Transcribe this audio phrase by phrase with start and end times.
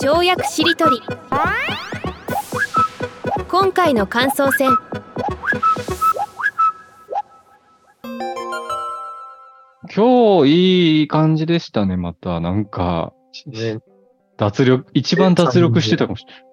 [0.00, 1.02] 跳躍しりとり
[3.48, 4.70] 今回の感想戦
[9.92, 12.38] 今日いい感じでしたね、また。
[12.38, 13.12] なんか、
[13.46, 13.80] ね、
[14.36, 16.44] 脱力、一番脱力してたかもしれない。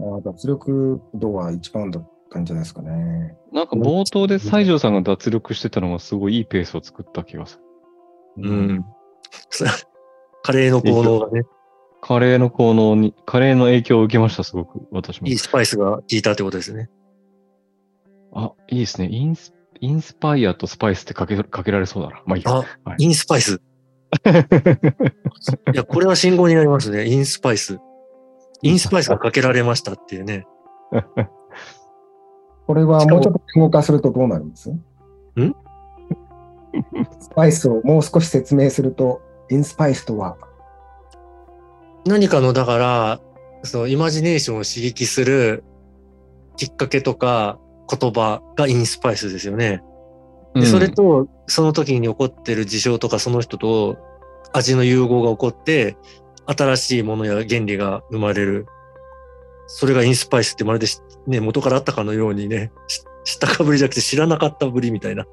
[0.00, 3.36] あー脱力度は一番だったんじゃないですかね。
[3.52, 7.60] なんか冒頭で西条さんが脱力してたのがすごいいいペースを作った気がす
[8.38, 8.50] る。
[8.50, 8.84] うん。
[10.42, 11.44] カレーの効能がね、
[12.00, 15.38] カレーの効能に、カレーの影響を受けました、すごく、私もいい。
[15.38, 16.90] スパイスが効いたってことですね。
[18.32, 19.08] あ、いいですね。
[19.10, 22.22] インス、インスパイアとスパイスってかけ、かけられそうだな。
[22.26, 22.50] まあいいや。
[22.52, 23.60] あ、はいインスパイス。
[25.72, 27.06] いや、これは信号になりますね。
[27.06, 27.78] インスパイス。
[28.62, 30.46] インスパイスがかけられましたっていうね。
[32.66, 34.70] これはもうちょっと言語化するとどうなるんです？
[34.70, 34.82] ん？
[37.20, 40.36] スパイスをもう少し説明すると、インスパイスとは、
[42.06, 43.20] 何かの、だから、
[43.62, 45.64] そのイマジネーションを刺激する
[46.56, 47.58] きっかけとか
[47.90, 49.82] 言葉がインスパイスですよね。
[50.54, 53.98] で、それと、その時に起こってる事象とかその人と
[54.52, 55.96] 味の融合が起こって、
[56.46, 58.66] 新しいものや原理が生まれる。
[59.66, 65.26] それがインスパイスってまるでしね、元からあったかのようにね、し知ったかぶりじゃなくて知らなかったぶりみたいな。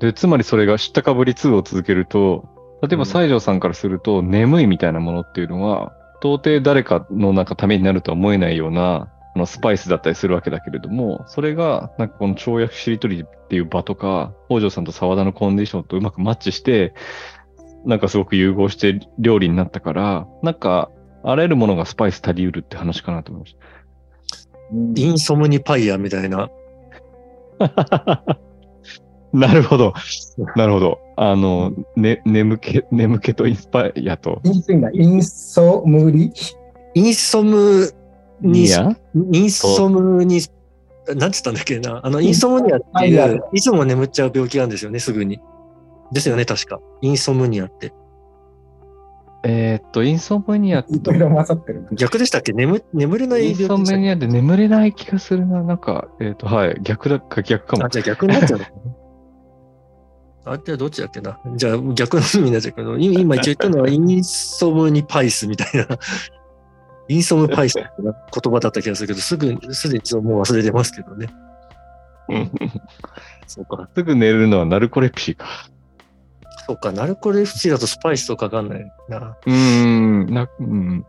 [0.00, 2.44] で、つまりそれが知ったかぶり2を続けると、
[2.82, 16.92] 例えばうん西条さんからすると、眠いみたいなものっていうのは、到底誰かのなんかためになるとは思えないような、あのスパイスだったりするわけだけれども、それが、なんかこの跳躍しりとりっていう場とか、北条さんと沢田のコンディションとうまくマッチして、
[17.84, 20.90] なんかすごく融合して料理になったから、なんか、
[21.24, 23.58] あらゆるものがスパイス足りうるって話かなと思いました。
[24.72, 26.48] うんインソムニパイアみたいな。
[29.38, 29.94] なるほど。
[30.56, 30.98] なるほど。
[31.16, 34.40] あの、ね、眠気、眠気とインスパイアと。
[34.44, 36.32] インスインソムリ
[36.94, 37.90] インソム
[38.40, 38.96] に、ニア？
[39.32, 40.40] インソムに、
[41.16, 42.00] なんつったんだっけな。
[42.02, 45.40] あの、インソムニアっていう、いつも眠っちゃう病気なんですよね、すぐに。
[46.12, 46.80] ですよね、確か。
[47.00, 47.92] インソムニアって。
[49.44, 51.86] えーっと、インソムニアっていろいろ混ざってる。
[51.92, 52.52] 逆でしたっけ？
[52.52, 55.62] 眠眠れないインソムニアで眠れない気がするな。
[55.62, 56.76] なんか、えーっと、はい。
[56.82, 57.88] 逆だか逆かもあ、。
[57.88, 58.60] じゃあ逆になっちゃう。
[60.44, 61.38] あ、じゃあどっちだっけな？
[61.56, 65.98] じゃあ逆の意味になっちゃうけど、い今一応言ったのは インソムニパイスみたいな。
[67.08, 71.28] インソムパイスって言葉だった気がするけど、すぐ、すでにもう忘れてますけどね。
[73.46, 73.88] そうか。
[73.94, 75.46] すぐ寝るのはナルコレプシーか。
[76.66, 76.92] そうか。
[76.92, 79.36] ナルコレプシーだとスパイスとかかんないな。
[79.46, 81.04] うーん、な、うん、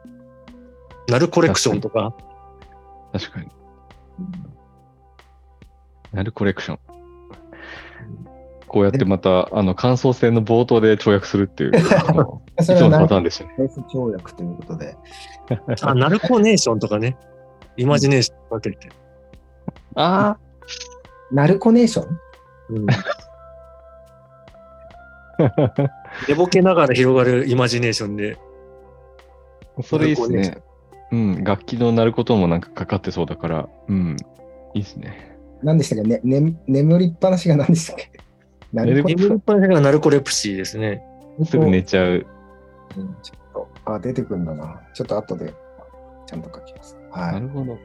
[1.08, 2.14] ナルコレクションとか。
[3.14, 3.48] 確かに。
[6.12, 6.80] ナルコレクション。
[8.74, 11.92] こうやってまた、あの、感想戦の冒頭で跳躍するっていう、 いつ
[12.82, 13.54] ものパターンですよね。
[13.60, 14.98] ベース跳躍ということで。
[15.84, 17.16] あ、ナルコネーションとかね。
[17.78, 18.90] イマジネーション分けて。
[19.94, 20.38] あ
[21.32, 22.20] ナルコネーション？
[22.70, 22.86] うん、
[26.28, 28.40] 寝ぼけながら広がるイマジネーションで。
[29.78, 30.58] あ、それいいっすね。
[31.12, 34.18] うん、楽器の鳴ることもなんかかかってそうだから、うん、
[34.74, 35.38] いいっすね。
[35.62, 38.10] 何でしたっけ、ねね、眠りっぱなしが何でしたっけ？
[38.74, 41.04] ナルコ寝眠りっぱなしがナルコレプシーですね。
[41.46, 42.26] すぐ寝ちゃう。
[42.98, 44.82] うんちょっと、あ、出てくるんだな。
[44.94, 45.54] ちょっと後で
[46.26, 46.98] ちゃんと書きます。
[47.12, 47.48] はないる。
[47.50, 47.78] ほど。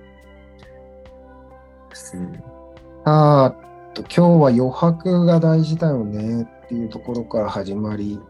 [3.04, 8.20] あーと今日は余白が大事だよねっていうところから始まり。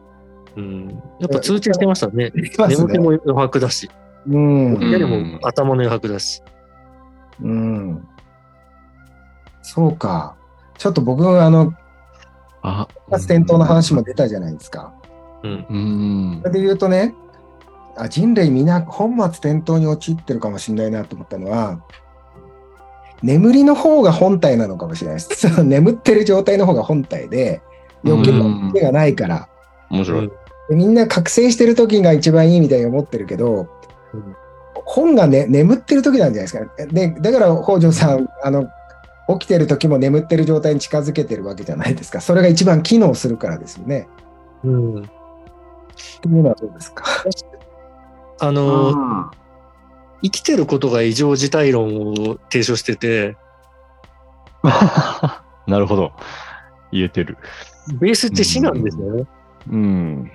[0.57, 2.31] うん、やっぱ通知してましたね。
[2.31, 3.89] ね眠気も余白だし、
[4.27, 4.79] うん。
[4.79, 6.43] んやりも頭の余白だし。
[7.41, 8.09] うん。
[9.63, 10.37] そうか。
[10.79, 11.75] ちょっと僕、あの、
[12.63, 14.93] あ、転倒の話も出たじゃないですか。
[15.43, 15.67] うん。
[15.69, 15.79] う
[16.37, 16.49] んそ。
[16.49, 17.15] れで言うとね、
[17.97, 21.81] あ人類みんな本末転倒に陥ってるかもしれないなと思ったのは、
[23.23, 25.35] 眠りの方が本体なのかもしれないです。
[25.49, 27.61] その眠ってる状態の方が本体で、
[28.05, 29.49] 余計なうん手がないから。
[29.91, 30.31] 面白い。
[30.71, 33.67] みんな覚醒してる時が一番いいみたいに思ってるけど、
[34.13, 34.37] うん
[34.89, 36.87] 本が、ね、眠ってる時なんじゃないですか。
[36.87, 38.67] でだから北条さんあの
[39.29, 42.21] 起きてる時も眠ってる状態に近づけてるわけじゃないですか。
[42.21, 44.09] それが一番機能するからですよね。
[44.65, 45.03] うん。
[45.03, 45.05] っ
[46.23, 47.05] ていうのはどうですか？
[48.41, 49.31] あの、
[50.23, 52.15] 生きてることが異常事態論を
[52.51, 53.37] 提唱してて、
[55.67, 56.13] なるほど。
[56.91, 57.37] 言えてる。
[58.01, 59.27] ベースって死なんですよね。
[59.71, 60.31] うん。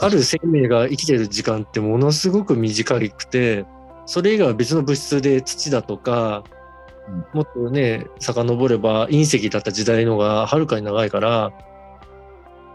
[0.00, 3.66] ある生命が生きてる時間ってものすごく短くて、
[4.06, 6.57] それ以外は別の物質で土だとか、うん
[7.32, 11.52] もっとね、遡れば隕石だった時代のがはるかに長いから、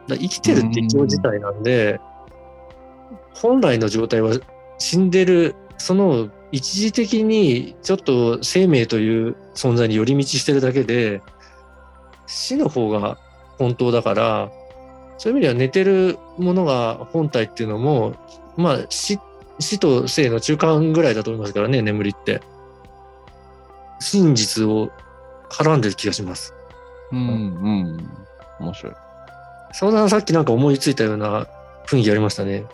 [0.08, 2.00] だ生きてるって異常事態なんで、
[3.34, 4.34] 本来の状態は
[4.78, 11.22] 死んでる、その一時的にちょっと生命という存在に寄り道してるだけで、
[12.28, 13.18] 死の方が
[13.58, 14.52] 本当だから、
[15.18, 18.14] そういう意味では寝てるものが本体っていうのも、
[18.58, 19.20] まあ、死
[19.80, 22.42] と生の中間ぐらいだと思いますからね、眠りって。
[24.04, 24.92] 真実を
[25.50, 26.54] 絡んでる気がします。
[27.12, 28.10] うん、うん。
[28.60, 28.94] 面白い。
[29.74, 31.48] 沢田さっきなんか思いついたような
[31.88, 32.66] 雰囲気ありましたね。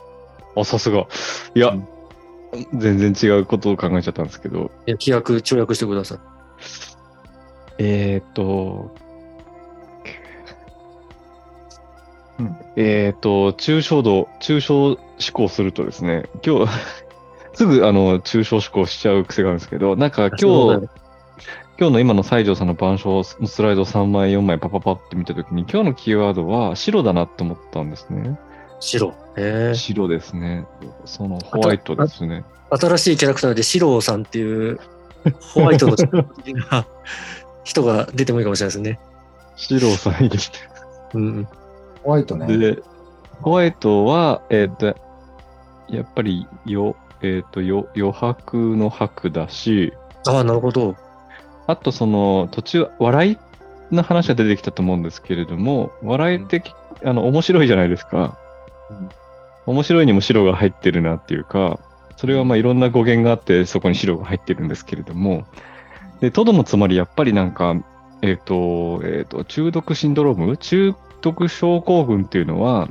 [0.55, 1.07] あ、さすが。
[1.55, 1.87] いや、うん
[2.73, 6.19] 全然違うことを考えちゃったんですけど、いや規約、跳躍してください。
[7.77, 8.91] えーっと、
[12.39, 14.97] うんえーっと、抽象度、抽象思
[15.31, 16.71] 考するとですね、今日、
[17.53, 20.89] すぐあの、抽象思考しちゃう癖があるんですけど、なんか今日、
[21.79, 28.37] 今日の今の西条さんの板書のスライド3枚、4枚パパパって見たときに、今日のキーワードは白だなって思ったんですね。
[28.81, 29.13] 白。
[29.37, 29.73] へえ。
[29.75, 30.65] 白ですね。
[31.05, 32.43] そのホワイトですね。
[32.69, 34.77] 新しいキャラクターでシローさんっていう
[35.53, 35.95] ホワイトの
[37.63, 38.99] 人が出てもいいかもしれないですね。
[39.55, 40.57] 白さんいいですね。
[41.13, 41.47] うん。
[42.03, 42.57] ホワイトね。
[42.57, 42.79] で、
[43.41, 44.87] ホワイトは、えっ、と、
[45.87, 49.93] やっぱり、よ、えっ、と、よ、余白の白だし、
[50.27, 50.97] ああ、なるほど。
[51.69, 53.37] あとその、途中、笑い
[53.91, 56.63] の話が出てきたと思うんですけれども、笑いって、
[57.05, 58.39] あの、面白いじゃないですか。
[58.89, 59.09] うん。
[59.75, 61.79] 面白いにも白が入ってるなっていうか、
[62.17, 65.45] それはまあいろんな語源があって、そこに白が入ってるんですけれども、
[66.21, 67.75] で、トドのつまりやっぱりなんか、
[68.23, 70.57] えっ、と、えっ、と、中毒シンドローム？
[70.57, 72.89] 中毒症候群っていうのは、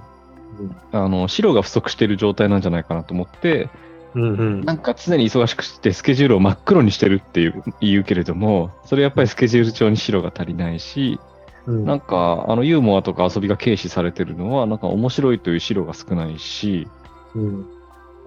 [0.93, 3.69] あの、白が不足している状態なんじゃないかなと思って、
[4.15, 4.65] うんうん。
[4.65, 11.19] なんか常に忙しくしてスケジュールを真っ黒にしてるっていう言うけれども、それやっぱりスケジュール帳に白が足りないし、
[11.67, 16.89] うんなんか、あの、ユーモアとか遊びが軽視されてるのは、なんか面白いという白が少ないし、
[17.35, 17.67] うん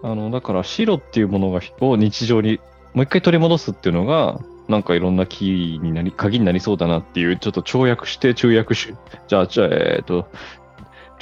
[0.04, 2.60] あの、だから白っていうものがを日常に
[2.94, 8.94] もう一回取り戻すっていうのが、なんかいろんなキーになり、鍵になりそうだなっていう、ちょっと跳躍して、中訳し、
[9.28, 10.28] じゃあ、じゃあ、えっ、と、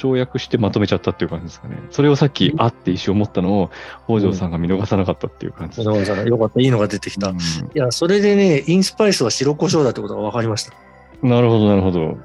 [0.00, 1.76] 跳躍してまとめちゃったっていう感じですかね。
[1.90, 3.70] それをさっき、あって一瞬思ったのを、
[4.06, 5.86] 北条さんが見逃さなかったっていう感じです。
[5.86, 6.60] 野川さんよかった。
[6.60, 7.30] いいのが出てきた。
[7.30, 7.34] い
[7.74, 10.72] や、それでね、インスパイスは白胡椒だってことが分かりました。
[10.74, 10.90] うん
[11.22, 12.18] なるほど、なるほど。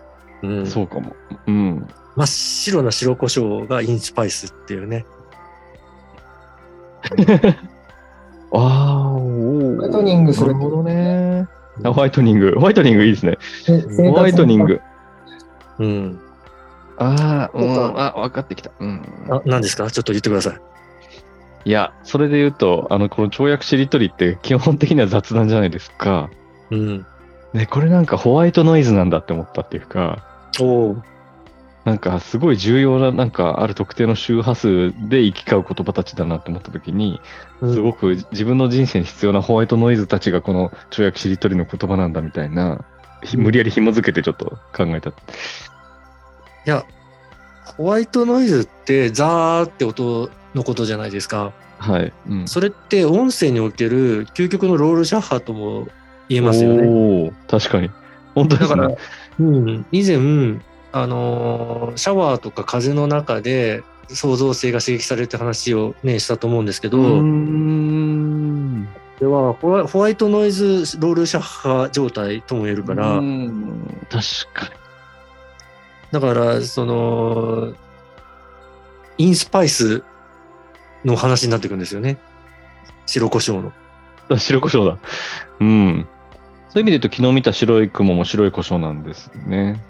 [0.44, 0.66] うん。
[0.66, 1.16] そうかも。
[1.48, 1.88] うん。
[2.16, 5.06] 真っ白な白胡椒がインスパイスっていうね。
[8.54, 11.48] ああ、おホワイトニングするなるほどね。
[11.83, 12.54] あホワイトニング。
[12.56, 13.38] ホワイトニングいいですね。
[13.66, 14.80] 生ホワイトニング。
[15.80, 16.19] うん。
[16.97, 17.62] ああ、う
[17.97, 18.71] あ、分かってきた。
[18.80, 19.27] うん。
[19.30, 19.89] あ、何ですか？
[19.92, 20.62] ちょっと言ってください。
[21.65, 26.30] いや、それで言うと、あの、この跳躍しりとりって基本的には雑談じゃないですか。
[26.69, 27.06] うん。
[27.53, 30.24] ね、これなんかホワイトノイズなんだって思ったっていうか、
[30.59, 31.03] おお。
[31.86, 37.21] なんかすごい重要な、なんかある特定の周波数で行き交う言葉たちだなって思った時に、
[37.59, 42.83] すごく自分の人生に必要なホワイトノイズたちがこの跳躍しりとりの言葉なんだみたいな、
[43.24, 45.13] ひ無理やり紐付けてちょっと考えた。
[46.65, 46.85] いや、
[47.77, 51.53] ホワイトノイズってザーって音のことじゃないですか。
[51.79, 52.13] はい。
[52.29, 52.47] うん。
[52.47, 55.88] それって音声における究極のロールシャッハとも
[56.29, 57.31] 言えますよね。
[57.47, 57.89] 確かに。
[58.33, 58.57] 本当。
[58.57, 58.89] だから、
[59.39, 60.17] うん、以前、
[60.91, 68.88] あのーシャワーとか風の中で創造性が刺激されるって話をね、したと思うんですけど、うーん。
[69.19, 74.85] ではホワイトノイズロールシャッハ状態とも言えるから、うん確か
[76.12, 77.74] だから、その、
[79.17, 80.03] インスパイス
[81.03, 82.17] の話になってくるんですよね。
[83.05, 83.62] 白胡椒の。
[83.63, 83.71] に。
[84.29, 84.97] あ白胡椒だ。
[85.59, 86.07] うん。
[86.69, 89.81] そういう意味で言うと、昨日見た白い雲も白い胡椒なんですね。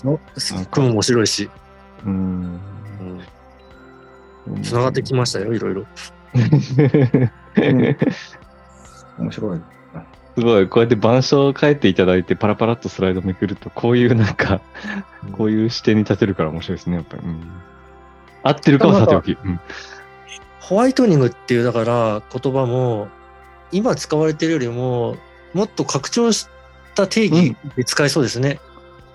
[0.71, 1.49] 雲も白いし、
[2.05, 2.59] うん。
[4.61, 5.85] つながってきましたよ、いろいろ。
[9.17, 9.61] 面白い。
[10.37, 14.61] すごい、こうやって板書を書いていただいて、パラパラっとスライドめくると、こういうなんか、
[15.31, 17.23] こういう視点に立てるから面白いですね、やっぱり。
[17.23, 17.51] うん、
[18.43, 19.31] 合ってるかはさておき。
[19.31, 19.59] うん
[20.59, 23.07] ホワイトニングっていう、だから言葉も、
[23.71, 25.15] 今使われてるよりも、
[25.53, 26.47] もっと拡張し
[26.95, 28.59] た定義で使えそうですね。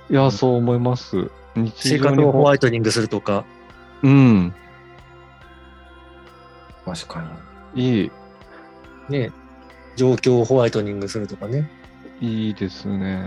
[0.09, 1.29] いや、そう思います。
[1.57, 3.45] 日生活をホワイトニングするとか。
[4.05, 4.55] うん。
[6.85, 7.25] 確か
[7.75, 8.11] いい、
[9.09, 9.33] ね、
[9.97, 11.71] 状況をホワイトニングするとかね。
[12.21, 13.23] いいですね。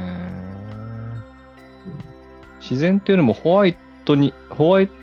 [2.59, 4.93] 自然っていうのもホワイトに、ホワイト、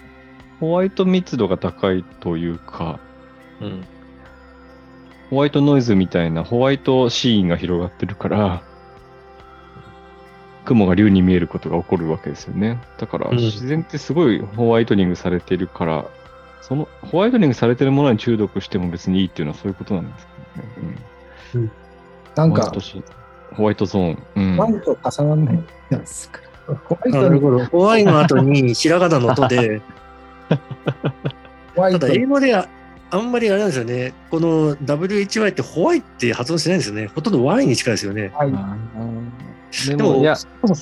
[0.60, 3.00] ホワイト密度が高いというか、
[3.60, 3.84] うん。
[5.30, 8.62] ホワイトノイズみたいなホワイトシーンが広がってるから、
[10.64, 12.78] 雲が竜に見えることが起こるわけですよね。
[12.98, 16.04] だからうん自然ってすごいホワイトニングされているから、
[16.60, 20.64] そのホワイトニングされてるものに中毒しても別にいいっていうのはそういうことなんですかね。
[20.82, 20.94] なん
[22.34, 23.02] かホワイト、シ
[23.54, 24.18] ホワイトゾーン。
[24.36, 26.40] うんホワイト重ならないじゃないですか。
[26.84, 27.64] ホワイトになるほど。
[27.66, 29.80] ホワイの後にひらがなのとで、
[31.76, 32.68] ただ英語では
[33.10, 34.12] あんまりあれなんですよね。
[34.30, 37.08] この WHY ってホワイって発音しないんですよね。
[37.14, 38.30] ほとんど Y に近いですよね。
[38.34, 38.52] はい
[39.86, 40.34] ででも、も、いや、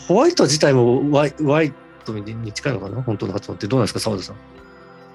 [0.09, 1.73] ホワイト自体も Y, y
[2.07, 3.03] とに近いのかな？
[3.03, 4.37] 本当の発音ってどうなんですか澤田さん？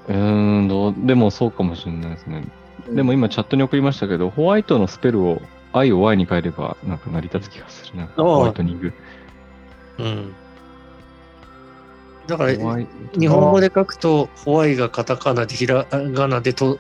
[0.10, 2.44] うーん、どうでもそうかもしれないですね。
[2.90, 8.08] でも今チャットに送りましたけど、ホワイトのスペルを I を Y に変えればなんか成り立つ気がするな。
[8.16, 8.94] ホワイトニング。
[10.00, 10.34] うん。
[12.28, 16.80] だから、日本語で書くと、ホワイがカタカナでひらがなでと、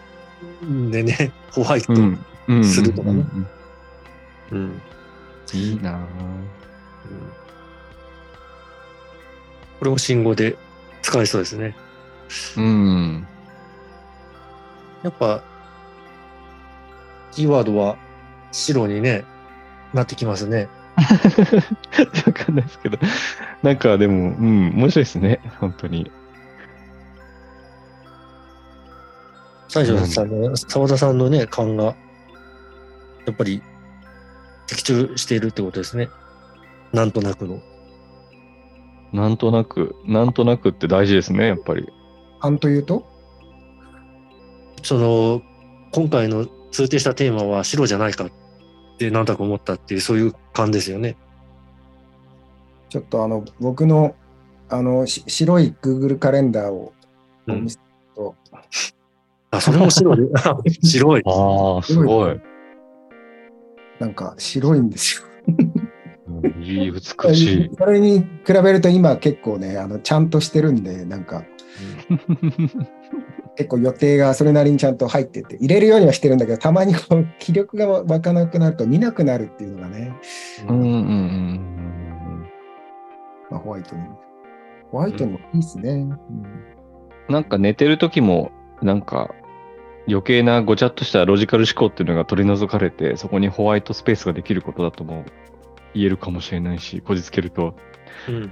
[0.89, 1.93] でね、 ホワイト。
[1.93, 2.25] ううんん。
[2.47, 2.63] うん。
[2.63, 3.25] するとかね
[4.51, 4.81] うんうん
[5.53, 5.97] いいなぁ。
[9.79, 10.55] これも信号で
[11.01, 11.75] 使えそうですね。
[12.57, 13.27] うん。
[15.03, 15.43] やっぱ、
[17.35, 17.97] キーワードは
[18.51, 19.25] 白にね、
[19.93, 20.69] なってきますね。
[22.27, 22.97] わかんないですけど。
[23.63, 25.39] なんかでも、うん、面白いですね。
[25.59, 26.11] 本当に。
[29.67, 31.95] 西条さんの、澤田さんのね、勘が、や
[33.31, 33.63] っぱり、
[34.67, 36.09] 的中しているってことですね。
[36.91, 37.59] なんとなくの。
[39.11, 41.87] なんとなく、なんとなくって大事ですね、やっぱり。
[42.39, 43.07] 勘というと？
[44.83, 45.41] その、
[45.91, 48.31] 今回の通定したテーマは白じゃないかっ
[48.97, 51.15] てなんとなく思ったっていう、そういう感ですよね。
[52.89, 54.15] ちょっとあの、僕の、
[54.69, 56.93] あの、し白い Google カレンダーを
[57.47, 57.81] お見せる
[58.15, 58.35] と、
[59.51, 60.23] あ、それも白で。
[60.81, 61.21] 白い。
[61.25, 62.41] ああ、すごい。
[63.99, 65.27] なんか白いんですよ。
[65.47, 65.93] うん
[66.63, 67.69] いい、美しい。
[67.77, 71.43] それに比べると今結構ね、あのちゃんとしてるんで、なんか
[73.55, 80.13] 結構予定がそれなりにちゃんと入ってて、入れるようにはしてるんだけど、たまにこう気力が湧かなくなると見なくなるっていうのがね、
[80.67, 82.49] うんうんうん
[83.51, 84.01] まあ、ホワイトに。
[84.91, 85.91] ホワイトにもいいですね。
[85.91, 86.17] うん
[87.29, 89.33] なんか寝てる時も、なんか
[90.09, 95.23] 余計なごちゃっとしたロジカル思考っていうのが取り除かれて、そこにホワイトスペースができることだとも
[95.93, 97.75] 言えるかもしれないし、こじつけると。
[98.27, 98.51] うん。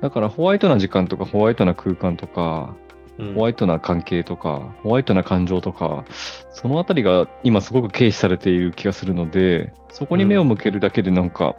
[0.00, 2.91] だからホワイトな時間とかホワイトな空間とか、うん
[3.34, 6.04] ホワイトな関係とか、ホワイトな感情とか、
[6.50, 11.56] そのあたりが今すごく軽視されている気がするので、そこに目を向けるだけでなんか、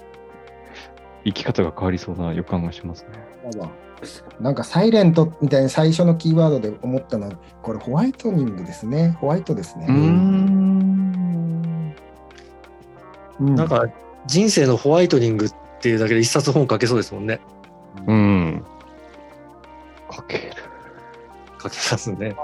[1.26, 3.10] 生き方が変わりそうな予感がしますね。
[4.40, 9.16] なんかサイレントみたいな最初のキーワードで思ったのは、これホワイトニングですね。
[9.22, 9.86] ホワイトですね。
[9.88, 9.90] ん。
[13.40, 13.86] うんなんか、
[14.26, 17.40] 人生のホワイトニングっていうだけで一冊本書けそうですもんね。
[18.08, 18.66] うん。
[20.10, 20.44] かける。
[21.64, 22.36] 書けますね。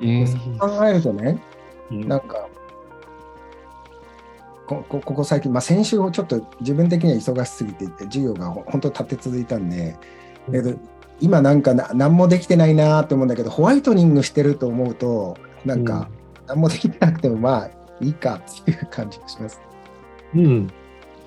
[0.00, 0.24] え
[0.58, 1.40] 考えるとね、
[1.90, 2.48] うんなんか、
[4.66, 9.96] ここここ最近、まあ、先週ちょっと自分的には忙しすぎて、授業がほ本当立て続いたんで、
[10.46, 10.78] だけど
[11.20, 16.08] 今なんかな何もできてないなと思うんだけど、ホワイトニングしてると思うと、なんか
[16.46, 17.70] 何もできてなくてもまあ
[18.00, 19.60] いいかっていう感じがします。
[20.34, 20.72] うん。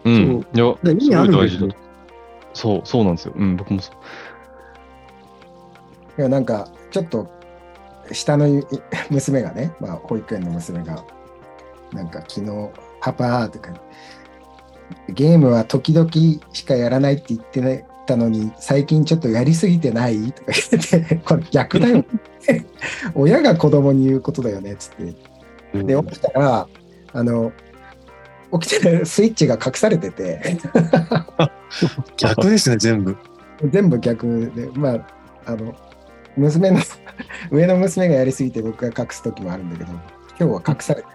[0.06, 0.48] うん。
[0.54, 1.70] いや、で意味あるんですよ。
[2.54, 3.34] そう、そうなんですよ。
[3.36, 3.96] うん、僕もそう。
[6.20, 7.28] いやなんかちょっと
[8.12, 8.64] 下のい
[9.10, 11.04] 娘がね、まあ、保育園の娘が、
[11.94, 12.70] なんか昨日、
[13.02, 13.74] パパとか、
[15.10, 16.10] ゲームは時々
[16.54, 22.06] しかやらないって言ってたのに、最近ちょっとやりすぎてないとか言ってて、 これ逆だよ。
[23.16, 25.84] 親が子供に言うことだよねっつって。
[25.84, 26.68] で、起きたら、
[27.14, 27.52] あの、
[28.60, 30.58] 起きてるスイッチが隠されてて、
[32.18, 33.16] 逆ですね、全部。
[33.70, 35.08] 全部逆で、まあ、
[35.46, 35.74] あの、
[36.38, 36.80] 娘の、
[37.52, 40.02] 上の娘がやりすぎて僕が隠す時もあるんだけど、今
[40.38, 41.08] 日は隠されて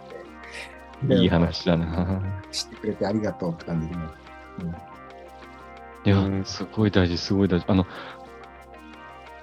[1.09, 2.21] て、いい話だな。
[2.51, 3.95] 知ってくれてありがとうって感じで、
[6.07, 6.45] いや、うん。
[6.45, 7.67] すごい大事、すごい大事。
[7.69, 7.87] あの、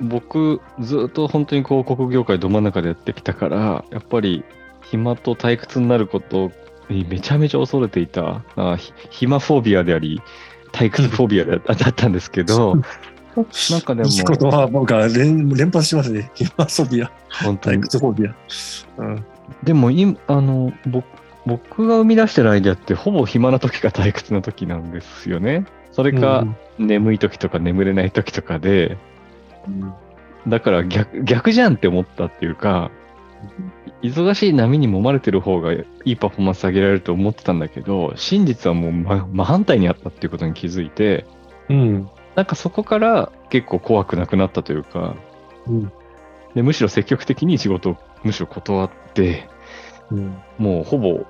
[0.02, 4.44] 僕、ずっと本当に広告業界ど真ん中でやってきたから、やっぱり
[4.82, 6.52] 暇と退屈になること
[6.90, 10.22] にめちゃめちゃ恐れていた、あひ暇フォービアであり、
[10.72, 12.78] 退屈フォービアでだったんですけど、
[13.72, 16.32] なんかでもい、いことは僕は連連発しますね。
[16.36, 17.82] ヒマソビア、退本当に。
[17.82, 18.36] 屈フォビア。
[18.98, 19.26] うん。
[19.64, 21.06] でも今、あの、僕、
[21.46, 25.66] 僕が生み出してるアイデアってほぼ暇な時か退屈な時なんですよね。
[25.92, 26.46] それか、
[26.78, 28.98] 眠い時とか眠れない時とかで、
[29.68, 29.94] うん
[30.48, 32.92] だから逆逆じゃんって思ったっていうか、
[34.02, 41.26] 忙しい波に揉まれてる方がいいパフォーマンス上げられると思ってたんだけど、真実はもう真真反対にあったっていうことに気づいて、
[41.70, 42.10] うん。
[42.36, 45.16] なんかそこから結構怖くなくなったというか、
[45.68, 45.92] うん
[46.56, 49.50] で、むしろ積極的に仕事をむしろ断って、
[50.12, 50.38] うん。
[50.58, 51.26] もうほぼ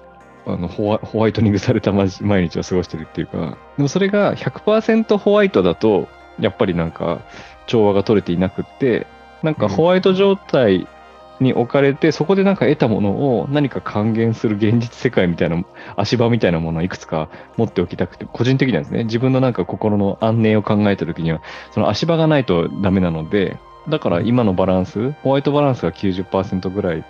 [0.45, 6.07] あのホワホワイトニングされた毎日を過ごしてるっていうか、でもそれが100%ホワイトだと、
[6.39, 7.21] やっぱりなんか
[7.67, 9.07] 調和が取れていなくって、
[9.41, 10.87] なんかホワイト状態
[11.39, 15.63] に置かれて、そこでなんか得たものを何か還元する現実世界みたいな
[15.95, 19.03] 足場みたいなものをいくつか持っておきたくて、個人的なんですね。
[19.05, 23.57] 自分のなんか心の安寧を考えたときには、その足場がないとダメなので、
[23.89, 27.05] だから今のバランス、ホワイトバランスが90%ぐらい、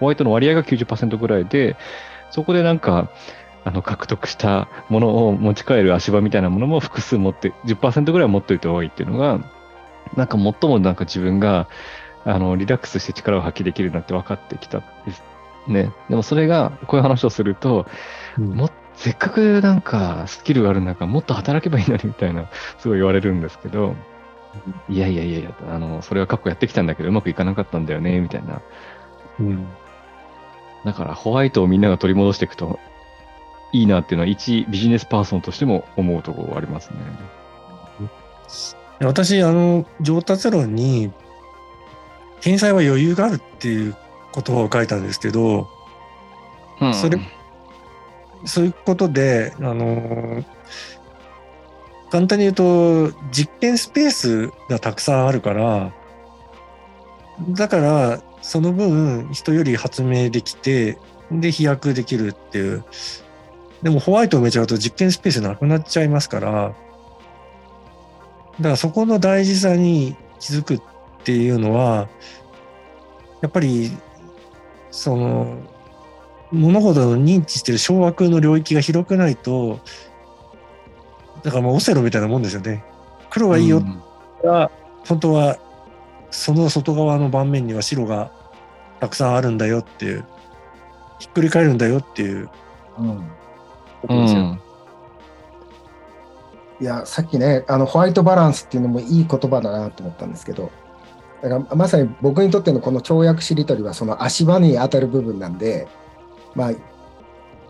[0.00, 1.76] ホワイトの割合が90%ぐらいで、
[2.30, 3.10] そこでなんか、
[3.64, 9.40] あの、獲得したものを持ち帰る足場みたいなものも複数持って、10%ぐらい持っておいた方がいいっていうのが、
[10.14, 11.68] なんか最もなんか自分が、
[12.26, 15.22] あの、リラックスして力を発揮できるなって分かってきたです
[15.68, 15.92] ね。
[16.10, 17.86] でもそれが、こういう話をすると、
[18.36, 23.94] もせっかくなんかスキルがある中、もっと働けばいいのにみたいな、すごい言われるんですけど、
[24.88, 28.60] いやいやいやいや、あの、それは過去やってきたんだけど、うまくいかなかったんだよね、みたいな。
[29.38, 29.66] うん。
[30.84, 32.78] だからホワイトをみんなが取り戻していくと
[33.72, 36.96] いいなっていうのは一ビジネスパーソンとしても思うところはありますね。
[39.00, 41.12] 私、あの、上達論に、
[42.46, 43.96] 天才は余裕があるっていう
[44.32, 45.68] 言葉を書いたんですけど、
[46.94, 47.18] それ
[48.44, 50.44] そういうことで、あの、
[52.08, 55.92] 簡単に言うと、実験スペースがたくさんあるから、
[57.48, 60.98] だから、その分、人より発明できて、
[61.32, 62.84] で、飛躍できるっていう。
[63.82, 66.74] でも、ホワイトを埋めちゃうと実験スペースなくなっちゃいますから、だ
[68.62, 70.80] からそこの大事さに気づくっ
[71.26, 72.08] ていうのは、
[73.42, 73.90] やっぱり、
[74.92, 75.58] その、
[76.52, 79.80] 物事を認知してる掌握の領域が広くないと、
[81.42, 82.84] だからもうオセロみたいなもんですよね。
[83.28, 84.00] 黒がいいようん
[84.44, 84.70] が、
[85.04, 85.58] 本当は
[86.30, 88.30] その外側の盤面には白が
[89.00, 90.24] たくさんあるんだよっていう、
[91.18, 92.48] ひっくり返るんだよっていう。
[92.98, 94.60] うん
[96.78, 100.70] いや、さっきね、あのホワイトバランスっていうのもいい言葉だなと思ったんですけど、
[101.42, 105.86] だからまさに僕にとってのこの跳躍しりとりはその足場に当たる部分なんで、
[106.54, 106.72] まあ、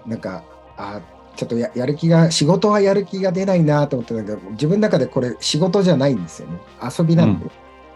[0.07, 0.44] なんか、
[0.76, 1.00] あ
[1.35, 6.59] ちょっとややる気が、仕事はやる気が出ないなと思ってたけど、自分の中でこれ仕事じゃないんですよね。
[6.98, 7.46] 遊びなんで、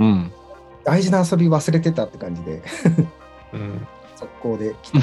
[0.00, 0.32] うん。
[0.84, 2.62] 大事な遊び忘れてたって感じで、
[3.52, 4.98] うん速攻で来た。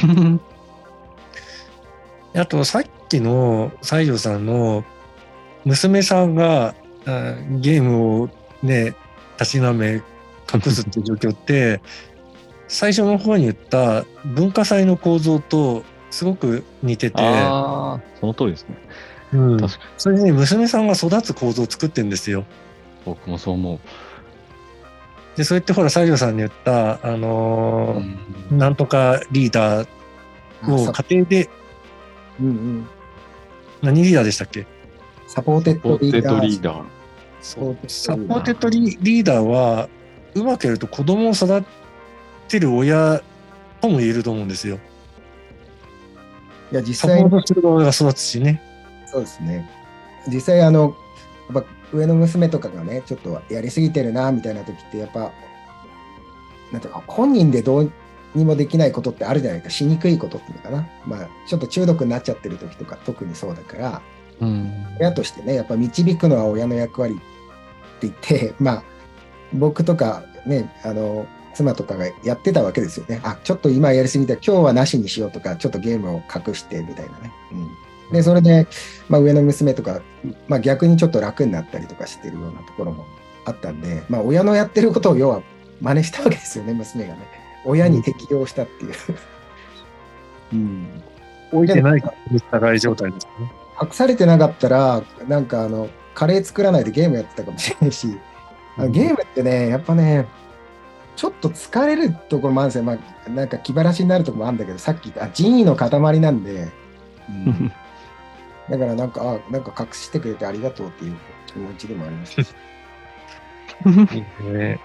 [2.42, 4.84] あとさっきの西条さんの
[5.66, 6.76] 娘さんが
[7.06, 8.30] あゲームを
[8.62, 8.94] ね
[9.38, 10.04] たしなめ
[10.54, 11.82] 隠すっていう状況って
[12.68, 18.78] 最初の方に言った文化祭の構造とすごく似てて、ああ、その通りですね。
[19.34, 19.84] うん確かに。
[19.98, 22.46] それで、ね、娘さんが育つ構造を作ってるんですよ。
[23.06, 23.80] 僕もそう思
[25.36, 27.18] でそうやってほら西条さんに言った、あう。
[27.18, 29.88] のーなんとかリーダー
[30.74, 31.50] をサ家庭で
[32.40, 32.88] うんうん
[33.82, 34.66] 何リーダーでしたっけ？
[35.28, 36.36] サポーテッドリーダー。
[36.40, 36.84] トリーダー。
[37.42, 39.90] そうサポーテッドリリーダーは
[40.36, 41.64] うまくやると子供を育
[42.48, 43.22] てる親
[43.82, 44.80] とも言えると思うんですよ。
[46.72, 48.62] いや、実サポ際ートする側が育つしね。
[49.06, 49.70] そうですね。
[50.28, 50.96] 実際、あの、
[51.54, 55.32] やっぱ上の娘とかがね、ちょっとやりすぎてるな、みたいな時って、やっぱ、
[56.72, 57.92] なんていうか、本人でどう
[58.36, 60.88] にもできないことってあるじゃないか、しにくいことっていうのかな。
[61.06, 64.02] まあ、ちょっと中毒になっちゃってる時とか、特にそうだから、
[64.42, 64.72] うん。
[65.00, 67.18] 親としてね、やっぱ導くのは親の役割っ
[68.00, 68.84] て言って、 まあ、
[69.54, 73.20] 僕とかね、あの、妻とかがやってたわけですよね。
[73.24, 77.32] あ、ちょっと今やりすぎた、今日はなしにしようとか、ちょっとゲームを隠してみたいなね。
[78.10, 78.68] うん、で、それで、
[79.10, 80.02] まあ、上の娘とか、
[80.48, 83.06] まあ、逆にちょっと楽になったりとかしてるようなところも
[83.46, 85.42] あったんで、まあ、親のやってることを要は
[85.82, 87.20] 真似したわけですよね、娘がね。
[87.66, 88.94] 親に適応したっていう。
[90.54, 91.04] うん
[91.52, 92.14] 置いてないから
[92.60, 93.52] 疑い状態ですね。
[93.82, 98.18] 隠されてなかったら、なんかあの、カレー作らないでゲームやってたかもしれないし、
[98.90, 100.28] ゲームってね、やっぱね、
[101.16, 102.84] ちょっと疲れるところもあるんですよ。
[102.84, 106.68] まあ、なんか気晴らしになるところもあるんだけど、さっき言ったあ仁義の塊なんで、
[107.28, 107.72] うん。
[108.70, 111.16] だからなんか、あなんか隠してくれてありがとうっていう
[111.48, 112.54] 気持ちでもありましたし。
[114.44, 114.80] ね。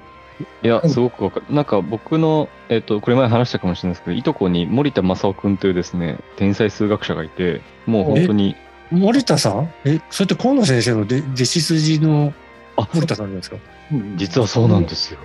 [0.63, 1.55] いや、すごくわかる。
[1.55, 8.57] なんか僕の、えっ、と、これ前話したかもしれないですけど、いとこに森田正夫君というですね、天才数学者がいて、もう本当に、
[8.91, 9.71] 森田さん？
[9.85, 12.33] え、それって河野先生ので弟子筋の
[12.77, 13.57] あ、森田さんじゃないですか？
[13.57, 13.63] うん
[14.17, 15.21] 実はそうなんですよ。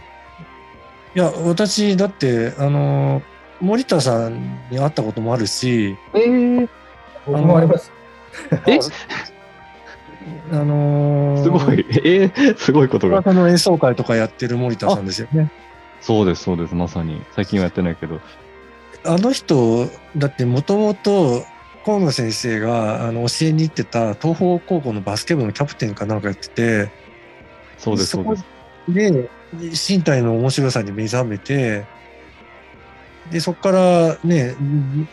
[1.15, 3.21] いや、私、だって、あの、
[3.59, 6.69] 森田さんに会ったこともあるし、えー、
[7.25, 7.91] 僕もあります。
[8.67, 8.79] え？
[10.51, 12.25] あのーすごい、え？
[12.25, 13.23] ー、すごいことが。
[13.23, 15.51] その演奏会とかやってる森田さんですよね。
[16.01, 17.21] そうです、そうです、まさに。
[17.31, 18.19] 最近はやってないけど。
[19.05, 21.43] あの人、だってもともと
[21.85, 26.91] 河野先生があの教えに行ってた東邦高校のバスケ部のキャプテンかなんかやってて、
[27.77, 28.45] そうです、そうです。
[28.87, 31.85] で、身体の面白さに目覚めて、
[33.31, 34.55] で、そこからね、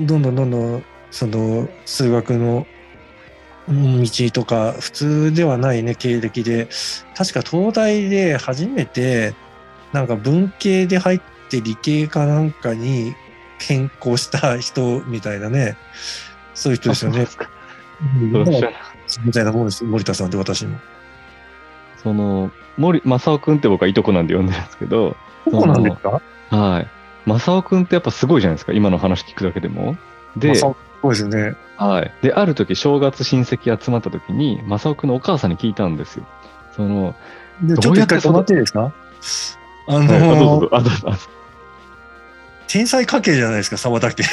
[0.01, 2.67] どんどんどんどん、その、数学の
[3.69, 6.69] うん道とか、普通ではないね、経歴で、
[7.17, 9.35] 確か東大で初めて、
[9.93, 13.15] なんか文系で入って理系かなんかに
[13.59, 15.77] 変更した人みたいなね、
[16.55, 17.27] そういう人ですよね。
[19.25, 20.79] みたいなもんです、森田さんって私も。
[22.05, 25.17] その、森、正雄くんって僕はいとこなんで呼んでるんですけど、
[25.51, 26.21] そうなんですか？
[26.51, 26.87] はい。
[27.27, 29.97] 正雄くんってやっぱすごいじゃないですか、今の話聞くだけでも。
[30.37, 31.57] で、そうですね。
[31.77, 32.13] はい。
[32.23, 36.27] で、ある時、正月親戚集まった時に、正雄くんのお母さんに聞いたんですよ。
[36.77, 37.15] その、
[37.63, 38.93] で、どちょっと一回止まっていいですか？
[39.87, 41.29] あのはいあどうぞどうーぞあどうぞあどうぞ
[42.69, 44.25] 天才家系じゃないですか、沢田家。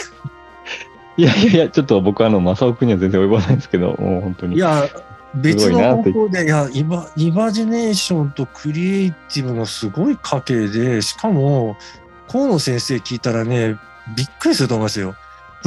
[1.18, 4.56] いやいやいや、ちょっと僕あの、正雄くんには全然及ばないんですけど、もう本当に。
[4.56, 4.88] いや、
[5.36, 11.78] 別の方向で、いや、イマイマジネーションとクリエイティブのすごい家系で、しかも、
[12.28, 13.78] 河野先生聞いたらね、
[14.15, 15.15] びっくりすると思いますよ。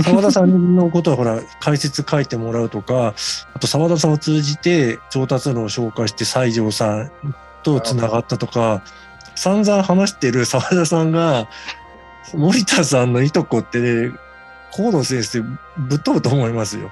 [0.02, 3.14] 沢田さんのことはほら、解説書いてもらうとか、
[3.54, 7.12] あと沢田さんを通じて調達路を紹介して西条さん
[7.62, 8.82] とつながったとか、
[9.36, 11.48] 散々話してる沢田さんが、
[12.34, 14.12] 森田さんのいとこってね、
[14.76, 16.90] 河野先生ぶっ飛ぶと思いますよ。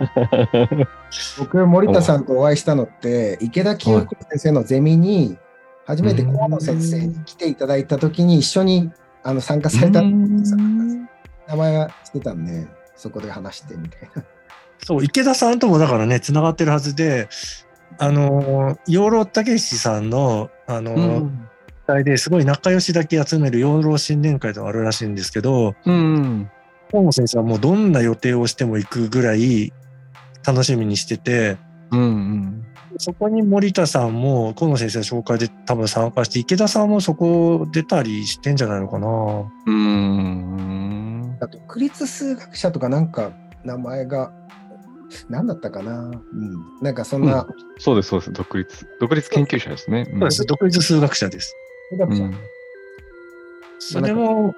[1.38, 5.36] 僕、森田さんとお会いしたのって、池田清子先生のゼミに、
[5.84, 8.92] 初めて河野先生に来ていただいたときに一緒に
[9.24, 11.08] あの参加された名
[11.56, 14.22] 前はしてたんで、そこで話してみたいな。
[14.84, 17.28] そう、池田さんともだからね、つながってるはずで、
[17.98, 21.48] あの、養老たけしさんの、あの、うん。
[21.84, 26.50] 会ですごい仲良しだけ集める養老新年会とかあるらしいんですけど、うん。
[26.92, 29.72] 河野先生はもうどんな予定をしても行くぐらい
[30.46, 31.57] 楽しみにしてて、
[31.90, 32.00] うん。
[32.00, 32.66] うん。
[32.98, 39.09] そこに森田さんも河野先生の紹介で多分参加して、池田さんもそこ出たりしてんじゃないのかな。
[39.66, 41.37] うん。
[41.40, 43.33] あと、独立数学者とかなんか
[43.64, 44.31] 名前が、
[45.28, 46.11] 何だったかな。
[46.11, 46.83] うん。
[46.83, 47.46] なんかそんな、
[47.78, 48.33] そうです、そうです。
[48.33, 48.87] 独立。
[49.00, 50.07] 独立研究者ですね。
[50.12, 50.44] うんそうです。
[50.46, 51.55] 独立数学者です。
[51.90, 52.35] 数学者うん。
[53.78, 54.55] それも、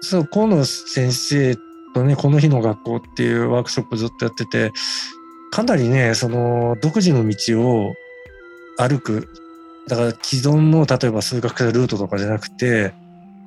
[0.00, 1.56] そう、河野先生
[1.96, 4.72] とね、この日の学校っていうワークショップずっとやってて、
[5.50, 7.94] かなりね、その、独自の道を
[8.76, 9.28] 歩く。
[9.88, 12.92] だから既存の、例えば数学者ルートとかじゃなくて、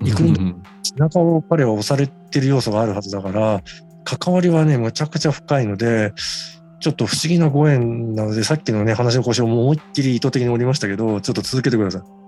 [0.01, 3.61] 行くうん背中を彼は押されてる要素があるはずだから、
[4.03, 6.13] 関わりはね、むちゃくちゃ深いので、
[6.79, 12.18] ちょっと不思議なご縁なので、さっきのね、話の腰をもう思いっきり意図的に折りましたけど、ちょっと続けてください。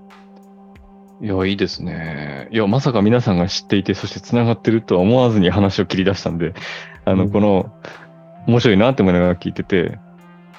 [1.21, 2.47] いや、いいですね。
[2.51, 6.53] いや、まさか皆さんが知っていて、そして繋がってるとは思わずに話を切り出したんで、
[7.05, 7.71] あの、うんこの、
[8.47, 9.99] 面白いなって思いながら聞いてて、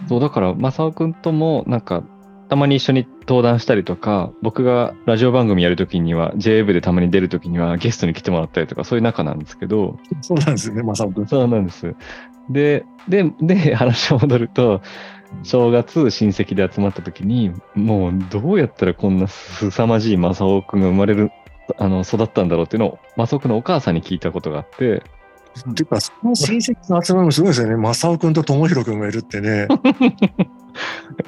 [0.09, 2.05] そう、だから、正雄くんとも、なんか、
[2.48, 11.27] たまに一緒に登壇したりとか、僕がラジオ番組やるときには、JA 部でたまに出るときにはゲストに来てもらったりとか、そういう仲なんですけど、そうなんですよね、正雄君。
[11.27, 11.94] そうなんです。
[12.51, 14.83] で、で、で、話を戻ると、
[15.42, 21.30] 正月親戚で集まった時に、もうどうやったらこんな凄まじい正雄くんが生まれる、
[21.78, 25.02] あの、育ったんだろうっていうのを、正雄くんのお母さんに聞いたことがあって、
[25.74, 27.76] ていうか、その親戚の集まりもすごいですよね。
[27.76, 29.68] 正雄君と智弘君がいるってね。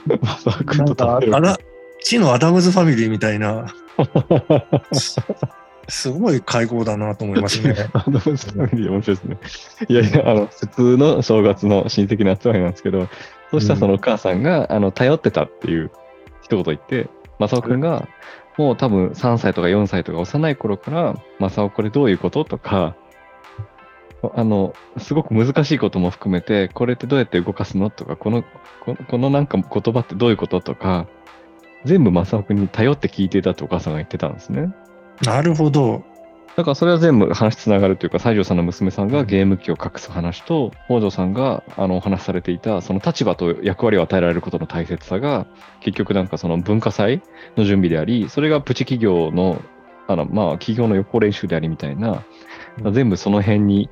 [0.07, 1.59] 正雄くなんんか、と食べるあら、
[2.03, 3.67] 地のアダムズファミリーみたいな、
[5.89, 7.75] すごい会合だなと思いますね。
[7.93, 9.39] あの、ファミリー面白いですね。
[9.89, 13.09] いやいや、あの、普通の正月の親戚の集まりなんですけど、
[13.55, 15.91] そしたらそのお母さんが、あの、頼ってたっていう
[16.43, 18.09] 一言言って、正雄くんが、
[18.57, 22.97] もう多分3歳とか4歳とか幼い頃から、正雄これどういうこととか、
[24.35, 28.43] あの、すごく難しいことも含めて、これってどうやって動かすのとか、この、
[28.85, 31.07] このこのなんか言葉ってどういうこととか、
[31.85, 34.73] 全部正雄くんに頼って聞いていたってお母さんが言ってたんですね。
[35.25, 36.05] なるほど。
[36.57, 45.47] だからそれは全部話つながるというか、西条さんの娘さんがゲーム機を隠す話と、北条さんがあのお話しされていた、その立場と役割を与えられることの大切さが、
[45.81, 47.23] 結局なんかその文化祭
[47.57, 49.61] の準備であり、それがプチ企業の、
[50.07, 52.23] あの、まあ企業の予行練習でありみたいな、
[52.93, 53.91] 全部その辺に、